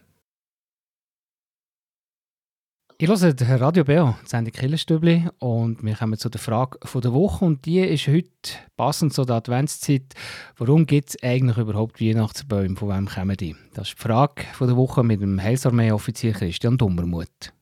Ich 3.02 3.08
höre 3.08 3.60
Radio 3.62 3.82
die 3.82 4.28
Sendung 4.28 4.52
Killerstübli 4.52 5.26
und 5.38 5.82
wir 5.82 5.94
kommen 5.94 6.18
zu 6.18 6.28
der 6.28 6.38
Frage 6.38 6.78
der 7.00 7.14
Woche 7.14 7.46
und 7.46 7.64
die 7.64 7.80
ist 7.80 8.06
heute 8.08 8.28
passend 8.76 9.14
zu 9.14 9.24
der 9.24 9.36
Adventszeit. 9.36 10.12
Warum 10.58 10.84
gibt 10.84 11.08
es 11.08 11.22
eigentlich 11.22 11.56
überhaupt 11.56 11.98
Weihnachtsbäume? 11.98 12.76
Von 12.76 12.90
wem 12.90 13.08
kommen 13.08 13.38
die? 13.38 13.56
Das 13.72 13.88
ist 13.88 13.96
die 13.96 14.02
Frage 14.02 14.44
der 14.60 14.76
Woche 14.76 15.02
mit 15.02 15.22
dem 15.22 15.40
Heilsarmee-Offizier 15.40 16.32
Christian 16.32 16.76
Dummermuth. 16.76 17.54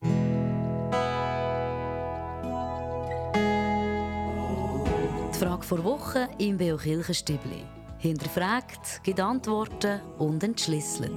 Die 5.39 5.45
Frage 5.45 5.63
vor 5.63 5.85
Woche 5.85 6.29
im 6.39 6.57
Beo 6.57 6.77
Kirchenstübli. 6.77 7.63
Hinterfragt, 7.99 9.05
gibt 9.05 9.21
Antworten 9.21 10.01
und 10.19 10.43
entschlüsselt. 10.43 11.13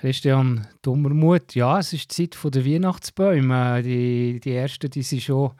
Christian 0.00 0.66
Dummermuth, 0.82 1.54
ja, 1.54 1.78
es 1.78 1.92
ist 1.92 2.18
die 2.18 2.28
Zeit 2.28 2.52
der 2.52 2.66
Weihnachtsbäume. 2.66 3.80
Die, 3.84 4.40
die 4.40 4.54
ersten, 4.54 4.90
die, 4.90 5.02
sind 5.02 5.22
schon, 5.22 5.52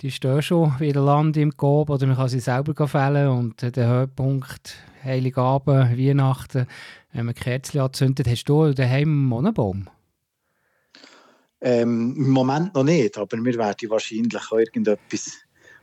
die 0.00 0.12
stehen 0.12 0.42
schon 0.42 0.78
wieder 0.78 1.00
Land 1.00 1.36
im 1.36 1.50
Gob 1.50 1.90
oder 1.90 2.06
man 2.06 2.14
kann 2.14 2.28
sie 2.28 2.38
selber 2.38 2.86
fällen 2.86 3.26
und 3.30 3.76
der 3.76 3.88
Höhepunkt 3.88 4.76
Heiligabend, 5.02 5.98
Weihnachten, 5.98 6.68
wenn 7.12 7.26
man 7.26 7.34
Kerzen 7.34 7.80
anzündet, 7.80 8.28
hast 8.28 8.44
du 8.44 8.72
daheim 8.74 9.08
einen 9.08 9.24
Monenbaum? 9.24 9.88
Ähm, 11.66 12.14
Im 12.18 12.28
Moment 12.28 12.74
noch 12.74 12.84
nicht, 12.84 13.16
aber 13.16 13.38
wir 13.42 13.54
werden 13.54 13.90
wahrscheinlich 13.90 14.36
auch 14.36 14.52
irgendetwas 14.52 15.32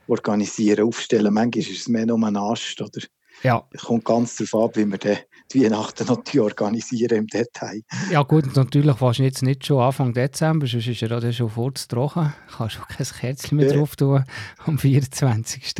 organisieren, 0.06 0.86
aufstellen. 0.86 1.34
Manchmal 1.34 1.64
ist 1.64 1.80
es 1.80 1.88
mehr 1.88 2.06
nur 2.06 2.24
ein 2.24 2.36
Ast 2.36 2.80
oder 2.80 3.00
ja. 3.42 3.66
Es 3.72 3.82
kommt 3.82 4.04
ganz 4.04 4.36
darauf 4.36 4.68
ab, 4.68 4.76
wie 4.76 4.86
wir 4.86 4.98
die 4.98 5.64
Weihnachten 5.64 6.06
noch 6.06 6.22
organisieren 6.36 7.18
im 7.18 7.26
Detail. 7.26 7.82
Ja 8.10 8.22
gut, 8.22 8.54
natürlich 8.54 8.96
fast 8.96 9.18
jetzt 9.18 9.42
nicht 9.42 9.66
schon 9.66 9.80
Anfang 9.80 10.12
Dezember, 10.12 10.68
sonst 10.68 10.86
ist 10.86 11.02
er 11.02 11.18
ja 11.18 11.32
schon 11.32 11.50
vorzutrocken. 11.50 12.32
Du 12.48 12.56
kannst 12.56 12.78
auch 12.80 12.86
kein 12.86 13.06
Kerzchen 13.06 13.56
mehr 13.56 13.66
ja. 13.66 13.76
drauf 13.76 13.96
tun 13.96 14.24
am 14.58 14.78
24. 14.78 15.74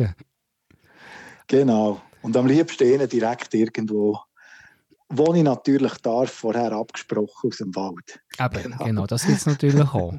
Genau. 1.47 2.01
Und 2.21 2.35
am 2.35 2.47
liebsten 2.47 3.07
direkt 3.07 3.53
irgendwo 3.53 4.19
wo 5.15 5.33
ich 5.33 5.43
natürlich 5.43 5.93
darf, 5.99 6.31
vorher 6.31 6.71
abgesprochen 6.71 7.49
aus 7.49 7.57
dem 7.57 7.75
Wald. 7.75 8.19
Eben, 8.39 8.63
genau. 8.63 8.83
genau, 8.83 9.07
das 9.07 9.25
gibt 9.25 9.37
es 9.37 9.45
natürlich 9.45 9.93
auch. 9.93 10.13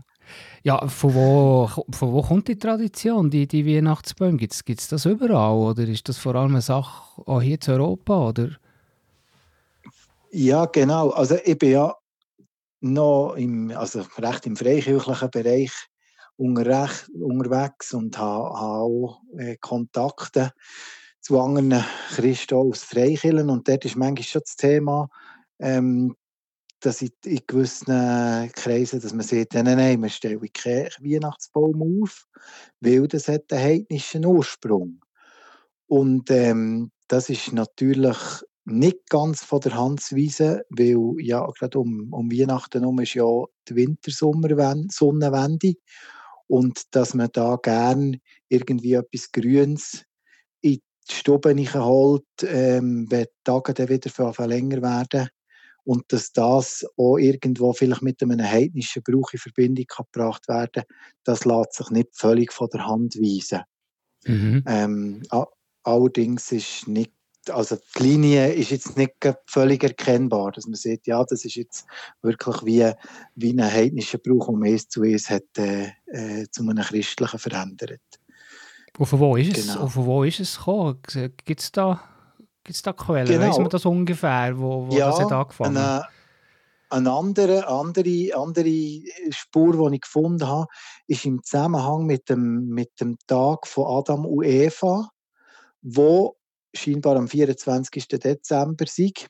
Ja, 0.63 0.87
von 0.89 1.15
wo, 1.15 1.71
von 1.91 2.13
wo 2.13 2.23
kommt 2.23 2.49
die 2.49 2.59
Tradition, 2.59 3.31
die, 3.31 3.47
die 3.47 3.67
Weihnachtsbäume? 3.67 4.39
Gibt 4.39 4.55
es 4.55 4.89
das 4.89 5.05
überall 5.05 5.57
oder 5.57 5.83
ist 5.83 6.09
das 6.09 6.19
vor 6.19 6.35
allem 6.35 6.53
eine 6.53 6.63
Sache 6.63 7.23
auch 7.27 7.43
hier 7.43 7.59
in 7.61 7.73
Europa? 7.73 8.29
Oder? 8.29 8.51
Ja, 10.31 10.65
genau. 10.67 11.11
Also 11.11 11.37
ich 11.45 11.59
bin 11.59 11.73
ja 11.73 11.95
noch 12.81 13.35
im, 13.35 13.71
also 13.77 14.05
recht 14.19 14.47
im 14.47 14.57
freikirchlichen 14.57 15.31
Bereich 15.31 15.73
unterwegs 16.37 17.93
und 17.93 18.19
habe, 18.19 18.59
habe 18.59 18.83
auch 18.83 19.21
äh, 19.39 19.57
Kontakte 19.57 20.53
zu 21.25 21.41
anderen 21.41 21.83
Christen 22.11 22.55
aus 22.55 22.85
Freikirchen 22.85 23.49
und 23.49 23.67
dort 23.67 23.87
ist 23.87 23.97
manchmal 23.97 24.25
schon 24.25 24.43
das 24.43 24.57
Thema, 24.57 25.09
ähm, 25.59 26.15
dass 26.81 27.01
in, 27.01 27.13
in 27.25 27.41
gewissen 27.47 28.53
Kreisen, 28.53 29.01
dass 29.01 29.15
man 29.15 29.25
sagt, 29.25 29.55
nein, 29.55 29.65
nein, 29.65 30.03
wir 30.03 30.11
stellen 30.11 30.47
keinen 30.53 30.91
Weihnachtsbaum 31.01 32.03
auf, 32.03 32.27
weil 32.81 33.09
das 33.09 33.29
hat 33.29 33.51
einen 33.53 33.63
heidnischen 33.63 34.27
Ursprung. 34.27 35.01
Und 35.87 36.31
ähm, 36.31 36.91
das 37.09 37.31
ist 37.31 37.55
natürlich 37.55 38.19
nicht 38.67 39.09
ganz 39.09 39.43
von 39.43 39.61
der 39.61 39.77
Hand 39.79 40.03
zu 40.03 40.17
weisen, 40.17 40.61
weil 40.69 41.25
ja 41.25 41.47
gerade 41.59 41.79
um, 41.79 42.13
um 42.13 42.31
Weihnachten 42.31 42.81
herum 42.81 43.01
ist 43.01 43.15
ja 43.15 43.25
die 43.67 43.77
Wintersonnenwende 43.77 45.75
und 46.49 46.95
dass 46.95 47.15
man 47.15 47.31
da 47.33 47.57
gern 47.63 48.19
irgendwie 48.51 48.93
etwas 48.93 49.33
Grünes 49.33 50.05
die 51.11 51.15
Stube 51.15 51.55
holt, 51.75 52.25
ähm, 52.43 53.07
wenn 53.11 53.25
die 53.25 53.31
Tage 53.45 53.75
dann 53.75 53.89
wieder 53.89 54.47
länger 54.47 54.83
werden 54.83 55.29
und 55.85 56.05
dass 56.13 56.33
das 56.33 56.85
auch 56.97 57.19
irgendwo 57.19 57.73
vielleicht 57.73 58.03
mit 58.03 58.23
einem 58.23 58.43
heidnischen 58.43 59.03
Brauch 59.03 59.33
in 59.33 59.39
Verbindung 59.39 59.85
gebracht 59.87 60.49
werden 60.49 60.85
das 61.25 61.45
lässt 61.45 61.75
sich 61.75 61.91
nicht 61.91 62.09
völlig 62.13 62.53
von 62.53 62.69
der 62.73 62.87
Hand 62.87 63.17
weisen. 63.17 63.63
Mhm. 64.27 64.63
Ähm, 64.67 65.23
allerdings 65.83 66.53
ist 66.53 66.89
nicht 66.89 67.13
also 67.51 67.77
die 67.99 68.03
Linie 68.03 68.55
ist 68.55 68.71
jetzt 68.71 68.97
nicht 68.97 69.13
völlig 69.47 69.83
erkennbar, 69.83 70.53
dass 70.53 70.67
man 70.67 70.77
sieht, 70.77 71.07
ja, 71.07 71.23
das 71.25 71.45
ist 71.45 71.57
jetzt 71.57 71.87
wirklich 72.23 72.65
wie, 72.65 72.91
wie 73.35 73.53
ein 73.53 73.63
heidnischer 73.63 74.17
Brauch, 74.17 74.49
der 74.49 74.73
eins 74.73 74.89
zu 74.89 75.03
eins 75.03 75.29
hat, 75.29 75.43
äh, 75.59 75.89
äh, 76.07 76.47
zu 76.51 76.63
einem 76.63 76.83
christlichen 76.83 77.39
verändert. 77.39 78.01
Und 78.99 79.07
von 79.07 79.19
wo 79.19 79.37
ist 79.37 79.57
es, 79.57 79.73
genau. 79.73 79.89
von 79.89 80.07
wo 80.07 80.25
ist 80.25 80.41
es 80.41 80.57
gekommen? 80.57 81.01
Gibt 81.45 81.61
es 81.61 81.73
da, 81.73 82.01
gibt's 82.63 82.83
da 82.83 82.93
Quellen? 82.93 83.27
Genau. 83.27 83.49
Weiss 83.49 83.59
man 83.59 83.69
das 83.69 83.85
ungefähr, 83.85 84.57
wo, 84.57 84.89
wo 84.89 84.97
ja, 84.97 85.11
das 85.11 85.21
hat 85.21 85.33
angefangen 85.33 85.79
hat? 85.79 86.09
Eine 86.91 87.11
andere, 87.11 87.67
andere, 87.67 88.31
andere 88.37 89.03
Spur, 89.31 89.91
die 89.91 89.97
ich 89.97 90.03
gefunden 90.03 90.47
habe, 90.47 90.69
ist 91.09 91.25
im 91.25 91.43
Zusammenhang 91.43 92.07
mit 92.07 92.29
dem, 92.29 92.69
mit 92.69 93.01
dem 93.01 93.17
Tag 93.27 93.67
von 93.67 93.87
Adam 93.99 94.25
und 94.27 94.45
Eva, 94.45 95.09
wo 95.83 96.37
scheinbar 96.73 97.17
am 97.17 97.27
24. 97.27 98.07
Dezember 98.07 98.87
sind 98.87 99.27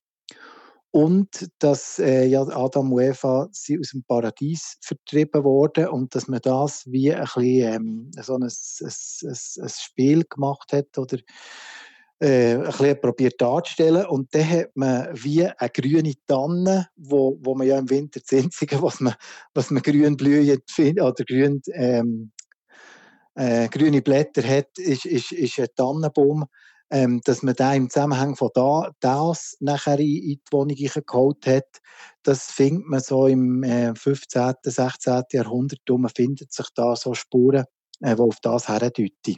und 0.94 1.50
dass 1.58 1.98
äh, 1.98 2.24
ja, 2.26 2.42
Adam 2.42 2.92
und 2.92 3.02
Eva 3.02 3.48
sind 3.50 3.80
aus 3.80 3.90
dem 3.90 4.04
Paradies 4.04 4.78
vertrieben 4.80 5.42
wurden 5.42 5.88
und 5.88 6.14
dass 6.14 6.28
man 6.28 6.40
das 6.40 6.86
wie 6.86 7.12
ein, 7.12 7.22
bisschen, 7.22 7.74
ähm, 7.74 8.10
so 8.22 8.34
ein, 8.36 8.44
ein, 8.44 8.48
ein, 8.48 9.64
ein, 9.64 9.68
Spiel 9.68 10.24
gemacht 10.24 10.72
hat 10.72 10.96
oder 10.96 11.18
äh, 12.20 12.54
ein 12.54 12.62
bisschen 12.62 13.00
probiert 13.00 13.40
darzustellen 13.40 14.06
und 14.06 14.32
dann 14.36 14.48
hat 14.48 14.70
man 14.76 15.08
wie 15.14 15.44
eine 15.44 15.70
grüne 15.70 16.14
Tanne, 16.28 16.86
wo, 16.94 17.40
wo 17.40 17.56
man 17.56 17.66
ja 17.66 17.76
im 17.76 17.90
Winter 17.90 18.20
das 18.20 18.38
Einzige, 18.38 18.80
was 18.80 19.00
man, 19.00 19.14
was 19.52 19.72
man 19.72 19.82
grün 19.82 20.16
findet 20.16 21.02
oder 21.02 21.24
grün 21.24 21.60
ähm, 21.72 22.30
äh, 23.34 23.68
grüne 23.68 24.00
Blätter 24.00 24.46
hat, 24.46 24.78
ist, 24.78 25.06
ist, 25.06 25.32
ist 25.32 25.58
ein 25.58 25.66
Tannenbaum. 25.74 26.44
Ähm, 26.90 27.20
dass 27.24 27.42
man 27.42 27.54
da 27.54 27.74
im 27.74 27.88
Zusammenhang 27.90 28.36
von 28.36 28.50
da, 28.54 28.92
das 29.00 29.56
nachher 29.60 29.98
in, 29.98 30.06
in 30.06 30.28
die 30.28 30.40
Wohnung 30.50 30.76
geholt 30.76 31.46
hat, 31.46 31.80
das 32.22 32.50
findet 32.50 32.86
man 32.86 33.00
so 33.00 33.26
im 33.26 33.62
äh, 33.62 33.94
15., 33.94 34.54
16. 34.62 35.22
Jahrhundert. 35.32 35.88
Und 35.88 36.02
man 36.02 36.12
findet 36.14 36.52
sich 36.52 36.66
da 36.74 36.94
so 36.94 37.14
Spuren, 37.14 37.64
äh, 38.00 38.14
die 38.14 38.22
auf 38.22 38.36
das 38.42 38.68
herdeuten. 38.68 39.36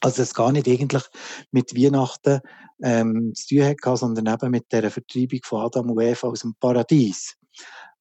Also 0.00 0.22
es 0.22 0.34
gar 0.34 0.52
nicht 0.52 0.68
eigentlich 0.68 1.04
mit 1.50 1.74
Weihnachten 1.74 2.40
ähm, 2.82 3.32
zu 3.34 3.56
tun 3.56 3.64
hatte, 3.64 3.96
sondern 3.96 4.34
eben 4.34 4.50
mit 4.50 4.70
der 4.72 4.90
Vertreibung 4.90 5.40
von 5.42 5.62
Adam 5.62 5.90
und 5.90 6.02
Eva 6.02 6.28
aus 6.28 6.40
dem 6.40 6.54
Paradies. 6.60 7.34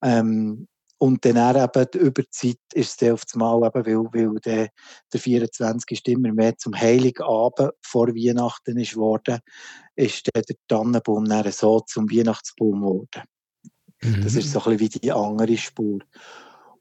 Ähm, 0.01 0.67
und 0.98 1.25
dann 1.25 1.56
eben 1.58 1.88
über 2.02 2.22
die 2.24 2.30
Zeit 2.30 2.60
ist 2.74 2.92
es 2.92 2.98
dann 2.98 3.12
auf 3.12 3.25
das 3.25 3.36
Mal, 3.36 3.58
eben, 3.66 3.86
weil, 3.86 4.32
weil 4.34 4.40
der, 4.40 4.70
der 5.12 5.20
24. 5.20 6.08
immer 6.08 6.32
mehr 6.32 6.58
zum 6.58 6.75
Heiligen 6.75 7.24
Abend 7.24 7.72
vor 7.82 8.08
Weihnachten 8.08 8.78
ist 8.78 8.96
worden, 8.96 9.40
ist 9.96 10.30
dann 10.34 10.44
der 10.44 10.56
Tannenbaum 10.68 11.25
dann 11.25 11.52
so 11.52 11.82
zum 11.82 12.10
Weihnachtsbaum 12.10 12.82
geworden. 12.82 13.24
Mhm. 14.02 14.22
Das 14.22 14.36
ist 14.36 14.52
so 14.52 14.60
ein 14.60 14.78
bisschen 14.78 14.80
wie 14.80 15.00
die 15.00 15.12
andere 15.12 15.58
Spur. 15.58 16.00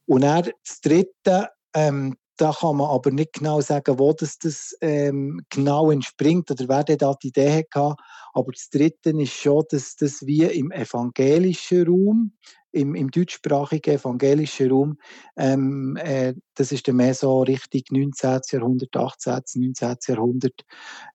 Und 0.06 0.20
dann 0.22 0.50
das 0.64 0.80
Dritte, 0.80 1.48
ähm, 1.74 2.16
da 2.36 2.52
kann 2.52 2.76
man 2.76 2.90
aber 2.90 3.10
nicht 3.10 3.34
genau 3.34 3.60
sagen, 3.60 3.98
wo 3.98 4.12
das, 4.12 4.38
das 4.38 4.76
ähm, 4.80 5.40
genau 5.50 5.90
entspringt 5.90 6.50
oder 6.50 6.68
wer 6.68 6.96
da 6.96 7.14
die 7.14 7.28
Idee 7.28 7.64
hatte. 7.72 7.96
Aber 8.32 8.52
das 8.52 8.68
Dritte 8.70 9.10
ist 9.10 9.32
schon, 9.32 9.64
dass 9.70 9.96
das 9.96 10.26
wie 10.26 10.44
im 10.44 10.72
evangelischen 10.72 11.86
Raum, 11.86 12.32
im, 12.74 12.94
im 12.94 13.10
deutschsprachigen 13.10 13.94
evangelischen 13.94 14.70
Raum, 14.70 14.98
ähm, 15.36 15.96
äh, 15.96 16.34
das 16.54 16.72
ist 16.72 16.88
dann 16.88 16.96
mehr 16.96 17.14
so 17.14 17.42
richtig 17.42 17.90
19. 17.90 18.40
Jahrhundert, 18.50 18.96
18., 18.96 19.42
19. 19.54 19.96
Jahrhundert, 20.08 20.60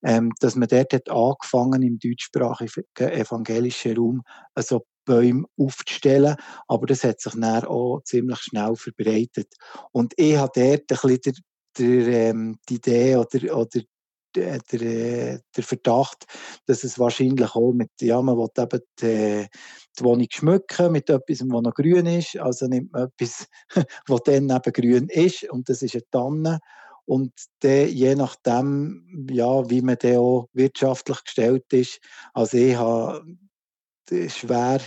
ähm, 0.02 0.32
dass 0.40 0.56
man 0.56 0.68
dort 0.68 0.92
hat 0.92 1.10
angefangen 1.10 1.82
im 1.82 1.98
deutschsprachigen 1.98 2.84
evangelischen 2.96 3.96
Raum, 3.96 4.22
also 4.54 4.86
Bäume 5.04 5.44
aufzustellen. 5.58 6.36
Aber 6.66 6.86
das 6.86 7.04
hat 7.04 7.20
sich 7.20 7.32
dann 7.32 7.64
auch 7.64 8.00
ziemlich 8.04 8.38
schnell 8.40 8.74
verbreitet. 8.76 9.52
Und 9.92 10.14
ich 10.16 10.36
habe 10.36 10.52
dort 10.54 10.80
ein 10.80 10.86
bisschen 10.86 11.20
der, 11.20 11.32
der, 11.78 12.30
ähm, 12.30 12.58
die 12.68 12.76
Idee 12.76 13.16
oder, 13.16 13.56
oder 13.56 13.80
der, 14.34 14.58
der, 14.72 15.40
der, 15.56 15.64
Verdacht, 15.64 16.26
dass 16.66 16.84
es 16.84 16.98
wahrscheinlich 16.98 17.54
auch 17.54 17.72
mit, 17.72 17.90
ja, 18.00 18.20
man 18.22 18.36
will 18.36 18.48
eben 18.56 18.80
die, 19.00 19.46
die 19.98 20.04
Wohnung 20.04 20.26
schmücken 20.30 20.92
mit 20.92 21.10
etwas, 21.10 21.40
was 21.40 21.62
noch 21.62 21.74
grün 21.74 22.06
ist. 22.06 22.36
Also 22.38 22.66
nimmt 22.66 22.92
man 22.92 23.08
etwas, 23.08 23.46
was 24.06 24.22
dann 24.24 24.50
eben 24.50 24.72
grün 24.72 25.08
ist 25.08 25.50
und 25.50 25.68
das 25.68 25.82
ist 25.82 25.94
eine 25.94 26.08
Tanne. 26.10 26.60
Und 27.06 27.32
dann, 27.60 27.88
je 27.88 28.14
nachdem, 28.14 29.26
ja, 29.30 29.68
wie 29.68 29.82
man 29.82 29.96
dann 29.98 30.18
auch 30.18 30.48
wirtschaftlich 30.52 31.24
gestellt 31.24 31.72
ist, 31.72 31.98
also 32.34 32.56
ich 32.56 32.76
habe 32.76 33.24
schwer. 34.28 34.80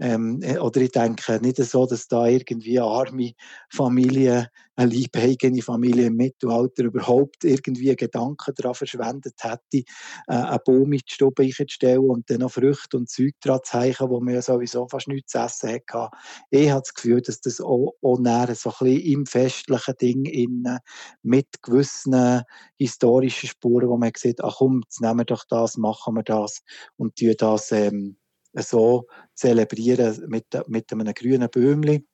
Ähm, 0.00 0.40
äh, 0.42 0.58
oder 0.58 0.80
ich 0.80 0.92
denke 0.92 1.38
nicht 1.42 1.58
so, 1.58 1.84
dass 1.84 2.08
da 2.08 2.26
irgendwie 2.26 2.80
eine 2.80 2.88
arme 2.88 3.32
Familie, 3.68 4.48
eine 4.74 4.90
liebeigene 4.90 5.60
Familie 5.60 6.06
im 6.06 6.16
Mittelalter 6.16 6.84
überhaupt 6.84 7.44
irgendwie 7.44 7.94
Gedanken 7.94 8.54
daran 8.56 8.74
verschwendet 8.74 9.34
hätte, 9.40 9.84
äh, 10.26 10.32
einen 10.32 10.58
Baum 10.64 10.94
in 10.94 11.00
die 11.06 11.12
Stube 11.12 11.42
einzustellen 11.42 11.98
und 11.98 12.30
dann 12.30 12.38
noch 12.40 12.52
Früchte 12.52 12.96
und 12.96 13.10
Zeug 13.10 13.34
dran 13.42 13.60
zu 13.62 13.72
zeichnen, 13.72 14.08
wo 14.08 14.20
man 14.20 14.32
ja 14.32 14.40
sowieso 14.40 14.88
fast 14.88 15.08
nichts 15.08 15.32
zu 15.32 15.38
essen 15.38 15.68
hatte. 15.68 16.08
Ich 16.48 16.70
habe 16.70 16.80
das 16.80 16.94
Gefühl, 16.94 17.20
dass 17.20 17.42
das 17.42 17.60
auch, 17.60 17.94
auch 18.00 18.18
näher 18.18 18.54
so 18.54 18.70
ein 18.70 18.76
bisschen 18.80 19.12
im 19.12 19.26
festlichen 19.26 19.94
Ding 20.00 20.24
innen 20.24 20.78
mit 21.22 21.60
gewissen 21.60 22.42
historischen 22.78 23.50
Spuren, 23.50 23.90
wo 23.90 23.98
man 23.98 24.12
sieht, 24.16 24.42
ach 24.42 24.56
komm, 24.56 24.80
jetzt 24.84 25.02
nehmen 25.02 25.18
wir 25.18 25.24
doch 25.26 25.44
das, 25.44 25.76
machen 25.76 26.14
wir 26.14 26.22
das 26.22 26.62
und 26.96 27.16
tun 27.16 27.34
das 27.36 27.70
ähm, 27.72 28.16
so 28.54 29.06
zelebrieren 29.34 30.24
mit, 30.28 30.46
mit 30.66 30.92
einem 30.92 31.14
grünen 31.14 31.48
Bäumchen, 31.50 32.06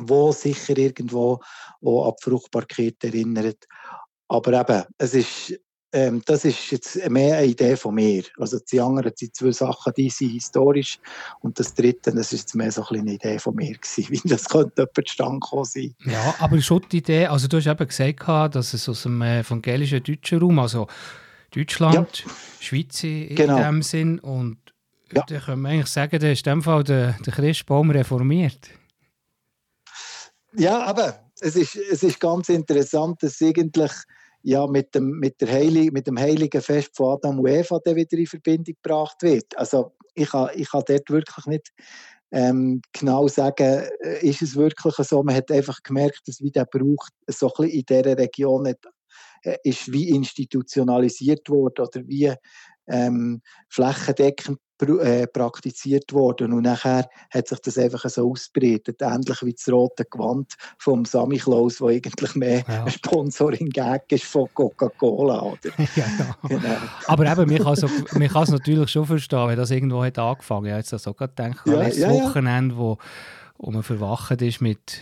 wo 0.00 0.32
sicher 0.32 0.76
irgendwo 0.76 1.40
auch 1.84 2.08
an 2.08 2.14
die 2.18 2.24
Fruchtbarkeit 2.24 3.04
erinnert. 3.04 3.66
Aber 4.28 4.60
eben, 4.60 4.84
es 4.96 5.14
ist, 5.14 5.60
ähm, 5.92 6.22
das 6.24 6.46
ist 6.46 6.70
jetzt 6.70 7.10
mehr 7.10 7.36
eine 7.36 7.46
Idee 7.46 7.76
von 7.76 7.94
mir. 7.94 8.24
Also 8.38 8.58
die 8.60 8.80
anderen 8.80 9.12
sind 9.14 9.36
zwei 9.36 9.52
Sachen, 9.52 9.92
die 9.94 10.08
sind 10.08 10.30
historisch 10.30 10.98
und 11.40 11.58
das 11.58 11.74
dritte, 11.74 12.12
das 12.12 12.32
ist 12.32 12.40
jetzt 12.40 12.54
mehr 12.54 12.72
so 12.72 12.82
eine 12.86 13.12
Idee 13.12 13.38
von 13.38 13.54
mir 13.54 13.74
gewesen, 13.74 14.06
wie 14.10 14.28
das 14.28 14.46
könnte 14.46 14.82
jemand 14.82 15.08
zustande 15.08 15.40
kommen 15.40 15.64
sein. 15.64 15.94
Ja, 16.06 16.34
aber 16.38 16.60
schon 16.62 16.82
die 16.90 16.98
Idee, 16.98 17.26
also 17.26 17.46
du 17.46 17.58
hast 17.58 17.66
eben 17.66 17.86
gesagt, 17.86 18.54
dass 18.54 18.72
es 18.72 18.88
aus 18.88 19.02
dem 19.02 19.20
evangelischen 19.20 20.02
deutschen 20.02 20.38
Raum, 20.38 20.58
also 20.58 20.86
Deutschland, 21.54 22.24
ja. 22.24 22.32
Schweiz 22.60 23.04
in 23.04 23.34
genau. 23.34 23.58
dem 23.58 23.82
Sinn 23.82 24.18
und 24.18 24.56
ja. 25.12 25.24
Dann 25.26 25.40
können 25.40 25.62
wir 25.62 25.68
eigentlich 25.70 25.86
sagen, 25.86 26.18
da 26.18 26.30
ist 26.30 26.46
in 26.46 26.52
dem 26.52 26.62
Fall 26.62 26.84
der, 26.84 27.16
der 27.24 27.32
Christbaum 27.32 27.90
reformiert. 27.90 28.70
Ja, 30.54 30.82
aber 30.82 31.20
es 31.40 31.56
ist, 31.56 31.76
es 31.76 32.02
ist 32.02 32.20
ganz 32.20 32.48
interessant, 32.48 33.22
dass 33.22 33.40
eigentlich 33.40 33.92
ja, 34.42 34.66
mit, 34.66 34.94
dem, 34.94 35.18
mit, 35.18 35.40
der 35.40 35.50
Heilig, 35.52 35.92
mit 35.92 36.06
dem 36.06 36.18
heiligen 36.18 36.60
Fest 36.60 36.96
von 36.96 37.14
Adam 37.16 37.38
und 37.38 37.48
Eva 37.48 37.80
wieder 37.84 38.18
in 38.18 38.26
Verbindung 38.26 38.74
gebracht 38.82 39.22
wird. 39.22 39.56
Also 39.56 39.92
ich 40.14 40.30
kann, 40.30 40.50
ich 40.54 40.70
kann 40.70 40.82
dort 40.86 41.10
wirklich 41.10 41.46
nicht 41.46 41.72
ähm, 42.32 42.80
genau 42.92 43.28
sagen, 43.28 43.84
äh, 44.00 44.26
ist 44.26 44.42
es 44.42 44.56
wirklich 44.56 44.94
so. 44.94 45.22
Man 45.22 45.34
hat 45.34 45.50
einfach 45.50 45.82
gemerkt, 45.82 46.22
dass 46.26 46.40
wie 46.40 46.50
der 46.50 46.64
Brauch 46.64 47.06
so 47.28 47.46
ein 47.46 47.68
bisschen 47.68 47.78
in 47.78 47.84
dieser 47.88 48.18
Region 48.18 48.62
nicht, 48.64 48.78
äh, 49.42 49.56
ist 49.64 49.92
wie 49.92 50.10
institutionalisiert 50.10 51.48
wurde 51.48 51.82
oder 51.82 52.00
wie 52.06 52.32
ähm, 52.88 53.42
flächendeckend 53.68 54.58
äh, 54.82 55.26
praktiziert 55.26 56.12
worden. 56.12 56.52
Und 56.52 56.62
nachher 56.62 57.08
hat 57.30 57.48
sich 57.48 57.58
das 57.60 57.78
einfach 57.78 58.08
so 58.08 58.30
ausbreitet, 58.30 59.00
ähnlich 59.00 59.42
wie 59.42 59.52
das 59.52 59.68
rote 59.70 60.04
Gewand 60.04 60.54
vom 60.78 61.04
Sammy 61.04 61.38
Klaus, 61.38 61.80
wo 61.80 61.88
eigentlich 61.88 62.34
mehr 62.34 62.64
ja. 62.68 62.88
Sponsoring 62.90 63.68
gegen 63.70 64.00
ist 64.10 64.24
von 64.24 64.48
Coca-Cola. 64.54 65.54
ja, 65.96 66.06
genau. 66.48 66.76
Aber 67.06 67.30
eben, 67.30 67.50
man 67.50 68.28
kann 68.28 68.42
es 68.42 68.50
natürlich 68.50 68.90
schon 68.90 69.06
verstehen, 69.06 69.48
wenn 69.48 69.56
das 69.56 69.70
irgendwo 69.70 70.04
hat 70.04 70.18
angefangen 70.18 70.72
hat. 70.72 70.84
Ich 70.84 70.92
habe 70.92 70.96
jetzt 70.96 71.04
sogar 71.04 71.28
gedacht, 71.28 71.66
ja, 71.66 71.74
letztes 71.74 72.02
ja, 72.02 72.10
Wochenende, 72.10 72.76
wo, 72.76 72.98
wo 73.58 73.70
man 73.70 73.82
verwacht 73.82 74.42
ist 74.42 74.60
mit 74.60 75.00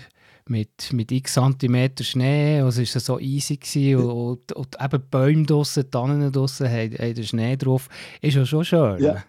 mit, 0.51 0.93
mit 0.93 1.13
x 1.13 1.35
Zentimeter 1.35 2.05
Schnee, 2.05 2.61
also 2.61 2.83
ist 2.83 2.97
es 2.97 3.07
so 3.07 3.19
easy 3.19 3.57
gewesen 3.57 3.97
und, 3.97 4.53
und, 4.53 4.53
und 4.53 4.77
eben 4.83 5.03
Bäume 5.09 5.47
draussen, 5.47 5.91
Tannen 5.91 6.33
draussen 6.33 6.69
haben, 6.69 6.99
haben 6.99 7.15
den 7.15 7.25
Schnee 7.25 7.57
drauf, 7.57 7.89
ist 8.21 8.35
ja 8.35 8.45
schon 8.45 8.65
schön. 8.65 9.03
Ja. 9.03 9.23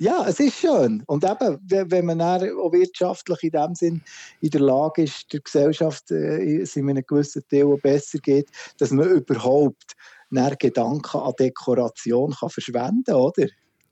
Ja, 0.00 0.24
es 0.28 0.38
ist 0.38 0.54
schön. 0.60 1.02
Und 1.06 1.24
eben, 1.24 1.58
wenn 1.90 2.06
man 2.06 2.20
auch 2.20 2.72
wirtschaftlich 2.72 3.42
in 3.42 3.50
dem 3.50 3.74
Sinn 3.74 4.02
in 4.40 4.50
der 4.50 4.60
Lage 4.60 5.02
ist, 5.02 5.32
der 5.32 5.40
Gesellschaft 5.40 6.12
äh, 6.12 6.38
in 6.38 6.88
einem 6.88 7.04
gewissen 7.04 7.42
Teil 7.50 7.76
besser 7.82 8.18
geht, 8.20 8.48
dass 8.78 8.92
man 8.92 9.08
überhaupt 9.08 9.96
Gedanken 10.58 11.18
an 11.18 11.32
Dekoration 11.38 12.32
kann 12.32 12.50
verschwenden 12.50 13.04
kann, 13.06 13.16
oder? 13.16 13.46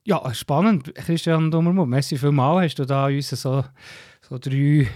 Ja, 0.06 0.32
spannend. 0.34 0.94
Christian 0.94 1.50
Dummermuth, 1.50 1.88
merci 1.88 2.16
vielmals. 2.16 2.62
Hast 2.62 2.78
du 2.78 2.84
da 2.84 3.06
uns 3.06 3.28
so, 3.28 3.64
so 4.22 4.38
drei, 4.38 4.86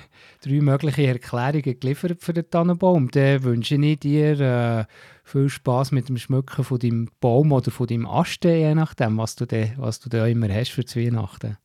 drei 0.40 0.60
mögliche 0.60 1.04
Erklärungen 1.04 1.80
geliefert 1.80 2.22
für 2.22 2.32
den 2.32 2.48
Tannenbaum? 2.48 3.10
Dann 3.10 3.42
wünsche 3.42 3.74
ich 3.74 3.98
dir 3.98 4.40
äh, 4.40 4.84
viel 5.24 5.48
Spaß 5.48 5.90
mit 5.90 6.08
dem 6.08 6.16
Schmücken 6.16 6.62
von 6.62 6.78
deinem 6.78 7.08
Baum 7.18 7.50
oder 7.50 7.72
von 7.72 7.88
deinem 7.88 8.06
Ast, 8.06 8.44
je 8.44 8.72
nachdem, 8.72 9.18
was 9.18 9.34
du 9.34 9.46
da, 9.46 9.56
was 9.78 9.98
du 9.98 10.08
da 10.08 10.28
immer 10.28 10.48
hast 10.48 10.70
für 10.70 10.84
die 10.84 11.06
Weihnachten. 11.06 11.58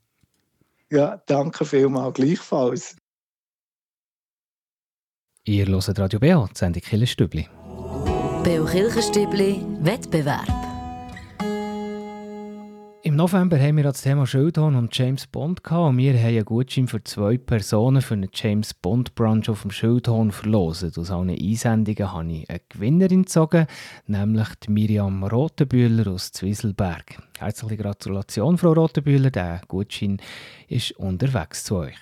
Ja, 0.89 1.21
danke 1.27 1.65
vielmals, 1.65 2.15
gleichfalls. 2.15 2.97
Ihr 5.43 5.67
hört 5.67 5.99
Radio 5.99 6.19
Beo, 6.19 6.47
die 6.47 6.57
Sendung 6.57 6.81
Killenstübli. 6.81 7.47
Beo 8.43 8.65
Kirchenstübli 8.65 9.63
Wettbewerb. 9.81 10.64
Im 13.05 13.17
November 13.17 13.59
haben 13.59 13.77
wir 13.77 13.83
das 13.83 14.01
Thema 14.01 14.25
Schildhorn 14.25 14.75
und 14.75 14.97
James 14.97 15.27
Bond 15.27 15.63
gehabt 15.63 15.89
und 15.89 15.97
wir 15.99 16.17
haben 16.17 16.25
einen 16.25 16.43
Gutschein 16.43 16.87
für 16.87 17.03
zwei 17.03 17.37
Personen 17.37 18.01
für 18.01 18.15
einen 18.15 18.31
James 18.33 18.73
Bond 18.73 19.13
Brunch 19.13 19.47
auf 19.47 19.61
dem 19.61 19.69
Schildhorn 19.69 20.31
verlosen. 20.31 20.91
Aus 20.97 21.11
allen 21.11 21.29
Einsendungen 21.29 22.11
habe 22.11 22.31
ich 22.33 22.49
eine 22.49 22.61
Gewinnerin 22.67 23.21
gezogen, 23.21 23.67
nämlich 24.07 24.47
die 24.63 24.71
Miriam 24.71 25.23
Rotenbühler 25.23 26.11
aus 26.11 26.31
Zwieselberg. 26.31 27.21
Herzliche 27.37 27.77
Gratulation, 27.77 28.57
Frau 28.57 28.73
Rotenbühler, 28.73 29.29
der 29.29 29.61
Gutschein 29.67 30.17
ist 30.67 30.93
unterwegs 30.93 31.63
zu 31.63 31.75
euch. 31.75 31.97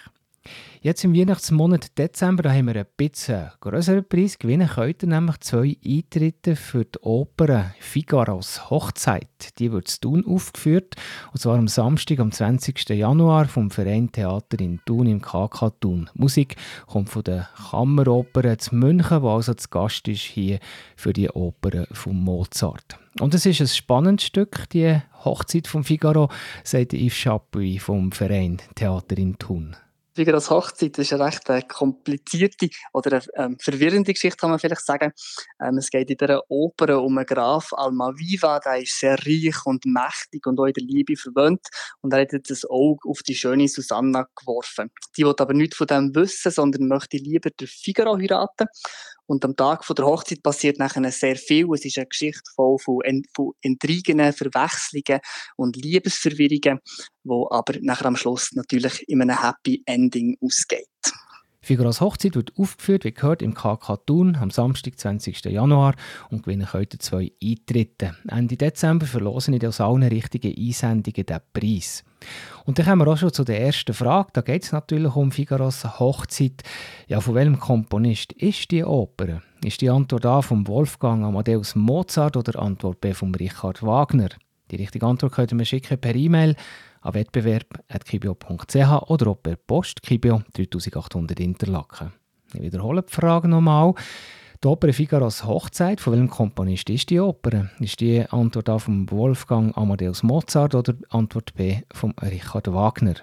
Jetzt 0.82 1.06
im 1.06 1.16
Weihnachtsmonat 1.16 1.98
Dezember 1.98 2.52
haben 2.52 2.68
wir 2.68 2.76
ein 2.76 2.86
bisschen 2.98 3.50
größeren 3.62 4.06
Preis. 4.06 4.38
Gewinnen 4.38 4.68
könnt 4.68 5.02
ihr 5.02 5.08
nämlich 5.08 5.40
zwei 5.40 5.78
Eintritte 5.86 6.58
für 6.58 6.84
die 6.84 7.00
Oper 7.00 7.74
Figaros 7.80 8.70
Hochzeit. 8.70 9.58
Die 9.60 9.72
wird 9.72 9.90
in 9.90 10.02
Thun 10.02 10.26
aufgeführt. 10.26 10.96
Und 11.32 11.40
zwar 11.40 11.58
am 11.58 11.70
Samstag, 11.70 12.20
am 12.20 12.34
20. 12.34 12.90
Januar 12.90 13.46
vom 13.46 13.72
Verein 13.72 14.12
Theater 14.12 14.60
in 14.60 14.82
Thun 14.86 15.08
im 15.08 15.22
KK 15.22 15.70
Thun. 15.80 16.10
Musik 16.16 16.58
kommt 16.86 17.10
von 17.10 17.24
der 17.24 17.48
Kammeroper 17.70 18.58
zu 18.58 18.76
München, 18.76 19.22
wo 19.22 19.30
also 19.30 19.54
zu 19.54 19.70
Gast 19.70 20.10
ist 20.10 20.24
hier 20.24 20.60
für 20.98 21.14
die 21.14 21.30
Oper 21.30 21.88
von 21.94 22.18
Mozart. 22.18 22.98
Und 23.22 23.34
es 23.34 23.46
ist 23.46 23.62
ein 23.62 23.68
spannendes 23.68 24.26
Stück, 24.26 24.68
die 24.72 25.00
Hochzeit 25.24 25.68
von 25.68 25.86
Figaro, 25.86 26.30
sagt 26.66 26.94
Yves 26.94 27.14
Chapuis 27.14 27.84
vom 27.84 28.12
Verein 28.12 28.58
Theater 28.76 29.18
in 29.18 29.38
Thun. 29.38 29.78
Figaros 30.16 30.50
Hochzeit 30.50 30.98
ist 31.00 31.12
eine 31.14 31.26
recht 31.26 31.50
äh, 31.50 31.62
komplizierte 31.64 32.70
oder 32.94 33.14
eine 33.14 33.24
ähm, 33.36 33.58
verwirrende 33.60 34.14
Geschichte, 34.14 34.38
kann 34.38 34.52
man 34.52 34.60
vielleicht 34.60 34.86
sagen. 34.86 35.12
Ähm, 35.60 35.78
es 35.78 35.90
geht 35.90 36.10
in 36.10 36.18
dieser 36.18 36.44
Oper 36.50 37.02
um 37.02 37.18
einen 37.18 37.26
Graf 37.26 37.74
Almaviva, 37.74 38.60
der 38.60 38.82
ist 38.82 39.00
sehr 39.00 39.18
reich 39.18 39.66
und 39.66 39.86
mächtig 39.86 40.46
und 40.46 40.60
auch 40.60 40.66
in 40.66 40.74
der 40.74 40.84
Liebe 40.84 41.16
verwöhnt. 41.16 41.68
Und 42.02 42.14
er 42.14 42.22
hat 42.22 42.34
jetzt 42.34 42.52
ein 42.52 42.70
Auge 42.70 43.10
auf 43.10 43.24
die 43.24 43.36
schöne 43.36 43.68
Susanna 43.68 44.28
geworfen. 44.36 44.92
Die 45.18 45.24
will 45.24 45.34
aber 45.38 45.54
nichts 45.54 45.78
von 45.78 45.88
dem 45.88 46.14
wissen, 46.14 46.52
sondern 46.52 46.88
möchte 46.88 47.18
lieber 47.18 47.50
den 47.50 47.68
Figaro 47.68 48.18
heiraten. 48.18 48.68
Und 49.26 49.46
am 49.46 49.56
Tag 49.56 49.86
der 49.96 50.06
Hochzeit 50.06 50.44
passiert 50.44 50.80
nachher 50.80 51.10
sehr 51.12 51.36
viel. 51.36 51.68
Es 51.74 51.86
ist 51.86 51.98
eine 51.98 52.08
Geschichte 52.08 52.42
voll 52.56 52.78
von, 52.78 53.02
von 53.34 53.52
Intrigen, 53.62 54.34
Verwechslungen 54.34 55.22
und 55.56 55.76
Liebesverwirrungen, 55.78 56.80
wo 57.24 57.48
aber 57.50 57.76
nachher 57.82 58.08
am 58.08 58.16
Schluss 58.16 58.52
natürlich 58.54 59.08
in 59.08 59.22
einem 59.22 59.42
Happy 59.42 59.82
Ending 59.86 60.38
ausgeht. 60.42 60.88
Figuras 61.64 62.02
Hochzeit 62.02 62.36
wird 62.36 62.52
aufgeführt, 62.58 63.06
wie 63.06 63.14
gehört, 63.14 63.42
im 63.42 63.54
KK 63.54 63.96
Thun 64.06 64.36
am 64.36 64.52
Samstag, 64.52 65.00
20. 65.00 65.46
Januar 65.46 65.96
und 66.30 66.44
gewinnen 66.44 66.74
heute 66.74 66.98
zwei 66.98 67.32
Eintritte. 67.42 68.18
Ende 68.28 68.58
Dezember 68.58 69.06
verlosen 69.06 69.54
ich 69.54 69.66
aus 69.66 69.80
allen 69.80 70.04
richtigen 70.04 70.54
Einsendungen 70.58 71.26
den 71.26 71.40
Preis. 71.54 72.04
Und 72.66 72.80
dann 72.80 72.86
kommen 72.86 73.06
wir 73.06 73.12
auch 73.12 73.18
schon 73.18 73.34
zu 73.34 73.44
der 73.44 73.62
ersten 73.62 73.94
Frage. 73.94 74.30
Da 74.34 74.42
geht 74.42 74.64
es 74.64 74.72
natürlich 74.72 75.16
um 75.16 75.32
Figaros 75.32 76.00
Hochzeit. 76.00 76.64
Ja, 77.08 77.20
von 77.20 77.36
welchem 77.36 77.60
Komponist 77.60 78.34
ist 78.34 78.72
die 78.72 78.84
Oper? 78.84 79.42
Ist 79.64 79.82
die 79.82 79.90
Antwort 79.90 80.26
A 80.26 80.42
vom 80.42 80.68
Wolfgang 80.68 81.24
Amadeus 81.24 81.76
Mozart 81.76 82.38
oder 82.38 82.60
Antwort 82.60 83.02
B 83.02 83.14
vom 83.14 83.34
Richard 83.36 83.84
Wagner? 83.84 84.30
Die 84.72 84.78
richtige 84.78 85.06
Antwort 85.06 85.34
könnt 85.34 85.52
ihr 85.52 85.56
mir 85.56 85.66
schicken 85.66 86.00
per 86.00 86.16
E-Mail 86.16 86.56
an 87.02 87.14
wettbewerb.kibio.ch 87.14 89.10
oder 89.10 89.28
auch 89.28 89.42
per 89.42 89.56
Post 89.56 90.02
Kibio 90.02 90.42
3800 90.54 91.40
Interlaken. 91.40 92.14
Ich 92.54 92.62
wiederhole 92.62 93.04
die 93.04 93.14
Frage 93.14 93.48
nochmal. 93.48 93.94
Die 94.64 94.68
Oper 94.70 94.94
Figaros 94.94 95.44
Hochzeit, 95.44 96.00
von 96.00 96.14
welchem 96.14 96.30
Komponist 96.30 96.90
ist 96.90 97.10
die 97.10 97.20
Oper? 97.20 97.70
Ist 97.82 98.00
die 98.00 98.22
Antwort 98.22 98.70
A 98.70 98.80
von 98.80 99.12
Wolfgang 99.12 99.78
Amadeus 99.78 100.24
Mozart 100.24 100.74
oder 100.74 100.94
Antwort 101.10 101.54
B 101.56 101.82
von 101.92 102.14
Richard 102.22 102.74
Wagner? 102.74 103.16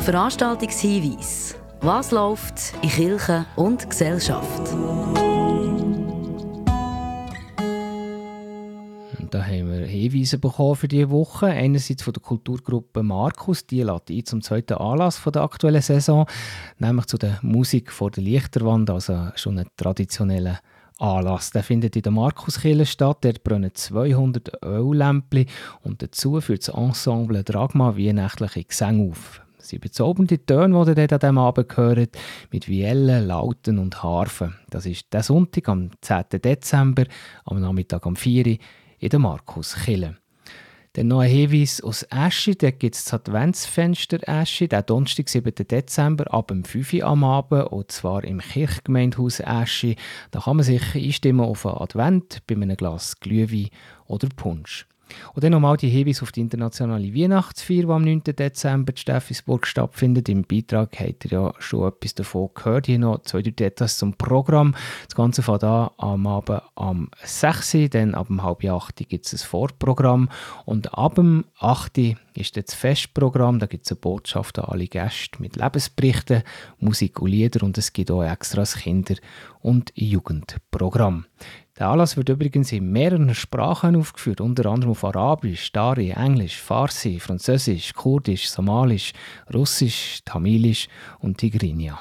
Veranstaltungshinweis 0.00 1.58
was 1.80 2.10
läuft 2.10 2.74
in 2.82 2.88
Kirche 2.88 3.46
und 3.54 3.88
Gesellschaft? 3.88 4.74
Da 9.30 9.44
haben 9.44 9.70
wir 9.70 9.86
Hinweise 9.86 10.38
bekommen 10.38 10.76
für 10.76 10.88
diese 10.88 11.10
Woche. 11.10 11.46
Einerseits 11.46 12.02
von 12.02 12.14
der 12.14 12.22
Kulturgruppe 12.22 13.02
Markus, 13.02 13.66
die 13.66 13.82
lädt 13.82 14.10
ein 14.10 14.24
zum 14.24 14.40
zweiten 14.40 14.74
Anlass 14.74 15.18
von 15.18 15.32
der 15.32 15.42
aktuellen 15.42 15.82
Saison, 15.82 16.26
nämlich 16.78 17.06
zu 17.06 17.18
der 17.18 17.38
Musik 17.42 17.92
vor 17.92 18.10
der 18.10 18.22
Lichterwand, 18.22 18.88
also 18.88 19.28
schon 19.34 19.58
einen 19.58 19.68
traditionellen 19.76 20.58
Anlass. 20.98 21.50
Der 21.50 21.62
findet 21.62 21.96
in 21.96 22.02
der 22.02 22.12
Markuskirche 22.12 22.86
statt. 22.86 23.18
Dort 23.20 23.44
brennen 23.44 23.70
200 23.74 24.64
Öllämpchen 24.64 25.46
und 25.82 26.02
dazu 26.02 26.40
führt 26.40 26.66
das 26.66 26.74
Ensemble 26.74 27.44
Dragma 27.44 27.96
wie 27.96 28.12
nächtliche 28.12 28.64
Gesänge 28.64 29.10
auf. 29.10 29.42
Sie 29.58 29.78
bezaubernde 29.78 30.44
Töne, 30.46 30.84
die 30.84 30.90
ihr 30.90 30.94
dort 30.94 31.12
an 31.12 31.20
diesem 31.20 31.38
Abend 31.38 31.76
hört, 31.76 32.16
mit 32.50 32.66
Viellen, 32.66 33.26
Lauten 33.26 33.78
und 33.78 34.02
Harfen. 34.02 34.54
Das 34.70 34.86
ist 34.86 35.12
der 35.12 35.22
Sonntag 35.22 35.68
am 35.68 35.90
10. 36.00 36.24
Dezember, 36.42 37.04
am 37.44 37.60
Nachmittag 37.60 38.06
am 38.06 38.16
4. 38.16 38.46
Uhr 38.46 38.56
in 38.98 39.08
der 39.10 39.18
Markuskille. 39.18 40.16
Dann 40.94 41.08
noch 41.08 41.20
ein 41.20 41.30
Hinweis 41.30 41.80
aus 41.80 42.02
Eschi, 42.04 42.56
da 42.56 42.70
gibt 42.70 42.96
es 42.96 43.04
das 43.04 43.14
Adventsfenster 43.14 44.18
Eschi, 44.26 44.68
der 44.68 44.82
Donnerstag, 44.82 45.28
7. 45.28 45.54
Dezember, 45.54 46.32
ab 46.32 46.48
dem 46.48 46.64
5 46.64 46.94
Uhr 46.94 47.04
am 47.04 47.24
Abend, 47.24 47.70
und 47.70 47.92
zwar 47.92 48.24
im 48.24 48.40
Kirchgemeindehaus 48.40 49.40
Eschi. 49.40 49.96
Da 50.30 50.40
kann 50.40 50.56
man 50.56 50.64
sich 50.64 50.82
einstimmen 50.94 51.46
auf 51.46 51.66
einen 51.66 51.76
Advent 51.76 52.44
bei 52.46 52.56
einem 52.56 52.76
Glas 52.76 53.20
Glühwein 53.20 53.68
oder 54.06 54.28
Punsch. 54.34 54.86
Und 55.34 55.44
dann 55.44 55.52
nochmal 55.52 55.76
die 55.76 55.88
Hinweise 55.88 56.22
auf 56.22 56.32
die 56.32 56.40
internationale 56.40 57.14
Weihnachtsfeier, 57.14 57.82
die 57.82 57.88
am 57.88 58.04
9. 58.04 58.22
Dezember 58.24 58.92
in 58.92 58.96
Steffisburg 58.96 59.66
stattfindet. 59.66 60.28
Im 60.28 60.42
Beitrag 60.42 60.98
habt 61.00 61.24
ihr 61.26 61.30
ja 61.32 61.54
schon 61.58 61.88
etwas 61.88 62.14
davon 62.14 62.50
gehört. 62.54 62.86
Hier 62.86 62.98
noch 62.98 63.22
zwei, 63.22 63.42
drei 63.42 63.50
Details 63.50 63.98
zum 63.98 64.14
Programm. 64.14 64.74
Das 65.06 65.14
Ganze 65.14 65.42
fängt 65.42 65.64
an 65.64 65.90
am 65.96 66.26
Abend 66.26 66.62
am 66.74 67.10
6. 67.22 67.76
Dann 67.90 68.14
ab 68.14 68.28
dem 68.28 68.42
halb 68.42 68.64
8 68.64 69.08
gibt 69.08 69.26
es 69.26 69.32
ein 69.32 69.38
Vorprogramm. 69.38 70.28
Und 70.64 70.94
ab 70.96 71.16
dem 71.16 71.44
8 71.58 72.16
ist 72.38 72.56
das 72.56 72.74
Festprogramm. 72.74 73.58
Da 73.58 73.66
gibt 73.66 73.84
es 73.84 73.92
eine 73.92 74.00
Botschaft 74.00 74.58
an 74.58 74.66
alle 74.66 74.86
Gäste 74.86 75.40
mit 75.40 75.56
Lebensberichten, 75.56 76.42
Musik 76.78 77.20
und 77.20 77.30
Lieder. 77.30 77.62
Und 77.64 77.78
es 77.78 77.92
gibt 77.92 78.10
auch 78.10 78.22
extra 78.22 78.62
das 78.62 78.76
Kinder- 78.76 79.16
und 79.60 79.92
Jugendprogramm. 79.94 81.26
Der 81.78 81.88
Anlass 81.88 82.16
wird 82.16 82.28
übrigens 82.28 82.72
in 82.72 82.90
mehreren 82.90 83.34
Sprachen 83.34 83.94
aufgeführt, 83.94 84.40
unter 84.40 84.66
anderem 84.66 84.92
auf 84.92 85.04
Arabisch, 85.04 85.70
Dari, 85.72 86.10
Englisch, 86.10 86.60
Farsi, 86.60 87.20
Französisch, 87.20 87.94
Kurdisch, 87.94 88.50
Somalisch, 88.50 89.12
Russisch, 89.52 90.20
Tamilisch 90.24 90.88
und 91.20 91.38
Tigrinya. 91.38 92.00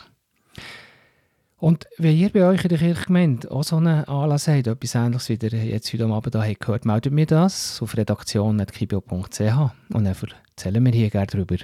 Und 1.59 1.87
wenn 1.97 2.15
ihr 2.15 2.29
bei 2.29 2.43
euch 2.43 2.63
in 2.63 2.69
der 2.69 2.77
Kirchgemeinde 2.77 3.49
auch 3.49 3.63
so 3.63 3.77
einen 3.77 4.05
Anlass 4.05 4.47
habt, 4.47 4.67
etwas 4.67 4.93
ähnliches 4.93 5.29
wie 5.29 5.39
ihr 5.41 5.65
jetzt 5.65 5.91
heute 5.91 6.05
Abend 6.05 6.43
hier 6.43 6.55
gehört, 6.55 6.85
meldet 6.85 7.11
mir 7.11 7.25
das 7.25 7.81
auf 7.81 7.97
redaktion.kibio.ch 7.97 9.39
und 9.39 10.03
dann 10.03 10.05
erzählen 10.05 10.85
wir 10.85 10.91
hier 10.91 11.09
gerne 11.09 11.27
darüber. 11.27 11.57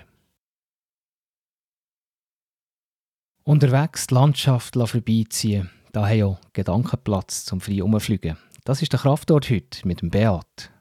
Unterwegs 3.44 4.08
die 4.08 4.16
Landschaft 4.16 4.76
vorbeiziehen 4.76 5.70
da 5.94 6.08
haben 6.08 6.24
auch 6.24 6.40
Gedanken 6.54 6.98
Platz 7.04 7.46
zum 7.46 7.62
frei 7.62 7.84
umfliegen. 7.84 8.36
Das 8.66 8.82
ist 8.82 8.92
der 8.92 9.00
Kraftort 9.00 9.48
heute 9.52 9.88
mit 9.88 10.02
dem 10.02 10.10
Beat. 10.10 10.72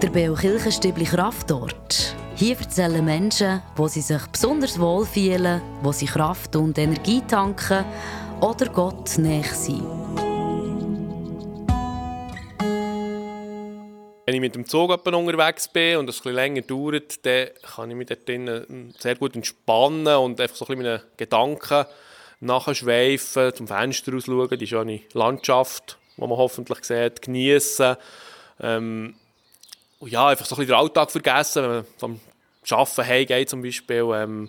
Der 0.00 0.10
Beo 0.10 0.34
Kirchenstübli 0.34 1.06
Kraftort. 1.06 2.14
Hier 2.46 2.58
erzählen 2.58 3.02
Menschen, 3.02 3.62
wo 3.74 3.88
sie 3.88 4.02
sich 4.02 4.20
besonders 4.26 4.78
wohl 4.78 5.06
fühlen, 5.06 5.62
wo 5.80 5.92
sie 5.92 6.04
Kraft 6.04 6.54
und 6.56 6.76
Energie 6.76 7.22
tanken 7.26 7.86
oder 8.42 8.66
Gott 8.66 9.16
näher 9.16 9.44
sind. 9.44 9.80
Wenn 14.26 14.34
ich 14.34 14.40
mit 14.42 14.54
dem 14.54 14.66
Zug 14.66 14.90
unterwegs 14.90 15.68
bin 15.68 15.96
und 15.96 16.10
es 16.10 16.18
etwas 16.18 16.34
länger 16.34 16.60
dauert, 16.60 17.24
dann 17.24 17.48
kann 17.62 17.90
ich 17.90 17.96
mich 17.96 18.08
dort 18.08 18.28
drinnen 18.28 18.94
sehr 18.98 19.14
gut 19.14 19.36
entspannen 19.36 20.14
und 20.14 20.38
einfach 20.38 20.54
so 20.54 20.66
ein 20.66 20.76
bisschen 20.76 20.82
meine 20.82 21.02
Gedanken 21.16 21.86
nachschweifen, 22.40 23.54
zum 23.54 23.66
Fenster 23.66 24.12
schauen, 24.20 24.58
die 24.58 24.66
schöne 24.66 25.00
Landschaft, 25.14 25.96
die 26.18 26.20
man 26.20 26.28
hoffentlich 26.28 26.84
sieht, 26.84 27.22
genießen. 27.22 27.96
Ähm, 28.60 29.14
ja, 30.00 30.26
einfach 30.26 30.44
so 30.44 30.56
ein 30.56 30.58
bisschen 30.58 30.74
den 30.74 30.80
Alltag 30.82 31.10
vergessen, 31.10 31.62
wenn 31.62 31.70
man 31.70 31.86
vom 31.96 32.20
Arbeiten 32.72 33.06
heimgeht 33.06 33.48
zum 33.48 33.62
Beispiel, 33.62 34.10
ähm, 34.14 34.48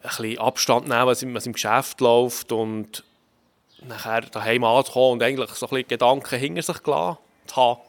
ein 0.00 0.08
bisschen 0.08 0.38
Abstand 0.38 0.88
nehmen, 0.88 1.06
was 1.06 1.24
was 1.34 1.46
im 1.46 1.52
Geschäft 1.52 2.00
läuft 2.00 2.52
und 2.52 3.04
nachher 3.82 4.22
daheim 4.22 4.64
anzukommen 4.64 5.12
und 5.12 5.22
eigentlich 5.22 5.50
so 5.50 5.66
ein 5.66 5.70
bisschen 5.70 5.88
Gedanken 5.88 6.38
hinter 6.38 6.62
sich 6.62 6.78
zu 6.82 6.94
haben. 7.56 7.80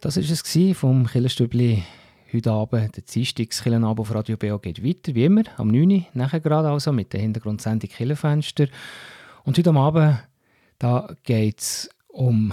Das 0.00 0.16
war 0.16 0.22
es 0.22 0.76
vom 0.76 1.06
Killerstübli 1.06 1.84
heute 2.32 2.50
Abend. 2.50 2.96
Der 2.96 3.04
Dienstagskillenabend 3.04 4.00
auf 4.00 4.14
Radio 4.14 4.36
BO 4.36 4.58
geht 4.58 4.84
weiter, 4.84 5.14
wie 5.14 5.24
immer, 5.24 5.42
am 5.58 5.68
9. 5.68 5.90
Uhr, 5.90 6.04
nachher 6.14 6.40
gerade 6.40 6.68
also 6.68 6.92
mit 6.92 7.12
der 7.12 7.20
Hintergrundsendung 7.20 7.88
Killenfenster. 7.88 8.66
Und 9.44 9.58
heute 9.58 9.70
Abend 9.72 10.18
da 10.82 11.14
geht 11.22 11.60
es 11.60 11.88
um 12.08 12.52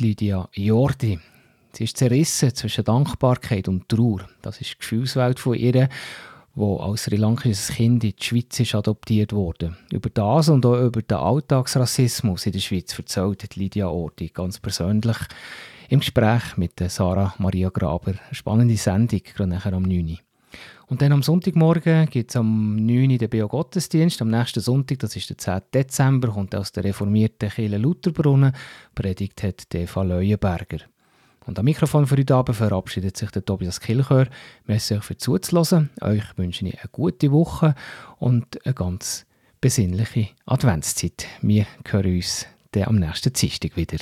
Lydia 0.00 0.48
Jordi. 0.52 1.20
Sie 1.78 1.84
ist 1.84 1.96
zerrissen 1.96 2.52
zwischen 2.56 2.82
Dankbarkeit 2.82 3.68
und 3.68 3.88
Trauer. 3.88 4.28
Das 4.42 4.60
ist 4.60 4.72
die 4.72 4.78
Gefühlswelt 4.78 5.38
von 5.38 5.54
ihr, 5.54 5.88
wo 6.56 6.78
als 6.78 7.04
sri 7.04 7.14
lankisches 7.14 7.68
Kind 7.68 8.02
in 8.02 8.14
die 8.18 8.24
Schweiz 8.24 8.58
ist 8.58 8.74
adoptiert 8.74 9.32
wurde. 9.32 9.76
Über 9.92 10.10
das 10.10 10.48
und 10.48 10.66
auch 10.66 10.82
über 10.82 11.02
den 11.02 11.16
Alltagsrassismus 11.16 12.46
in 12.46 12.52
der 12.52 12.58
Schweiz 12.58 12.98
erzählt 12.98 13.54
Lydia 13.54 13.86
Orti 13.86 14.26
ganz 14.34 14.58
persönlich 14.58 15.18
im 15.88 16.00
Gespräch 16.00 16.56
mit 16.56 16.72
Sarah 16.80 17.32
Maria 17.38 17.68
Graber. 17.68 18.10
Eine 18.10 18.34
spannende 18.34 18.76
Sendung, 18.76 19.20
gerade 19.22 19.50
nachher 19.50 19.74
am 19.74 19.84
9. 19.84 20.18
Und 20.88 21.00
dann 21.00 21.12
am 21.12 21.22
Sonntagmorgen 21.22 22.06
gibt 22.06 22.30
es 22.30 22.36
am 22.36 22.74
9. 22.74 23.18
den 23.18 23.30
Bio-Gottesdienst. 23.30 24.20
Am 24.20 24.30
nächsten 24.30 24.58
Sonntag, 24.58 24.98
das 24.98 25.14
ist 25.14 25.30
der 25.30 25.38
10. 25.38 25.60
Dezember, 25.72 26.32
kommt 26.32 26.56
aus 26.56 26.72
der 26.72 26.82
reformierten 26.82 27.50
Kirche 27.50 27.76
Lutherbrunnen. 27.76 28.52
Predigt 28.96 29.44
hat 29.44 29.72
Eva 29.72 30.02
Leuenberger. 30.02 30.78
Und 31.48 31.58
am 31.58 31.64
Mikrofon 31.64 32.06
für 32.06 32.18
heute 32.18 32.34
Abend 32.34 32.56
verabschiedet 32.56 33.16
sich 33.16 33.30
der 33.30 33.42
Tobias 33.42 33.80
Kilchör. 33.80 34.26
Merci 34.66 34.96
euch 34.96 35.02
für 35.02 35.16
zuzuhören. 35.16 35.88
Euch 36.02 36.36
wünsche 36.36 36.66
ich 36.66 36.78
eine 36.78 36.90
gute 36.92 37.32
Woche 37.32 37.74
und 38.18 38.66
eine 38.66 38.74
ganz 38.74 39.24
besinnliche 39.58 40.28
Adventszeit. 40.44 41.26
Wir 41.40 41.66
hören 41.86 42.16
uns 42.16 42.46
dann 42.72 42.84
am 42.84 42.96
nächsten 42.96 43.32
Dienstag 43.32 43.78
wieder. 43.78 43.96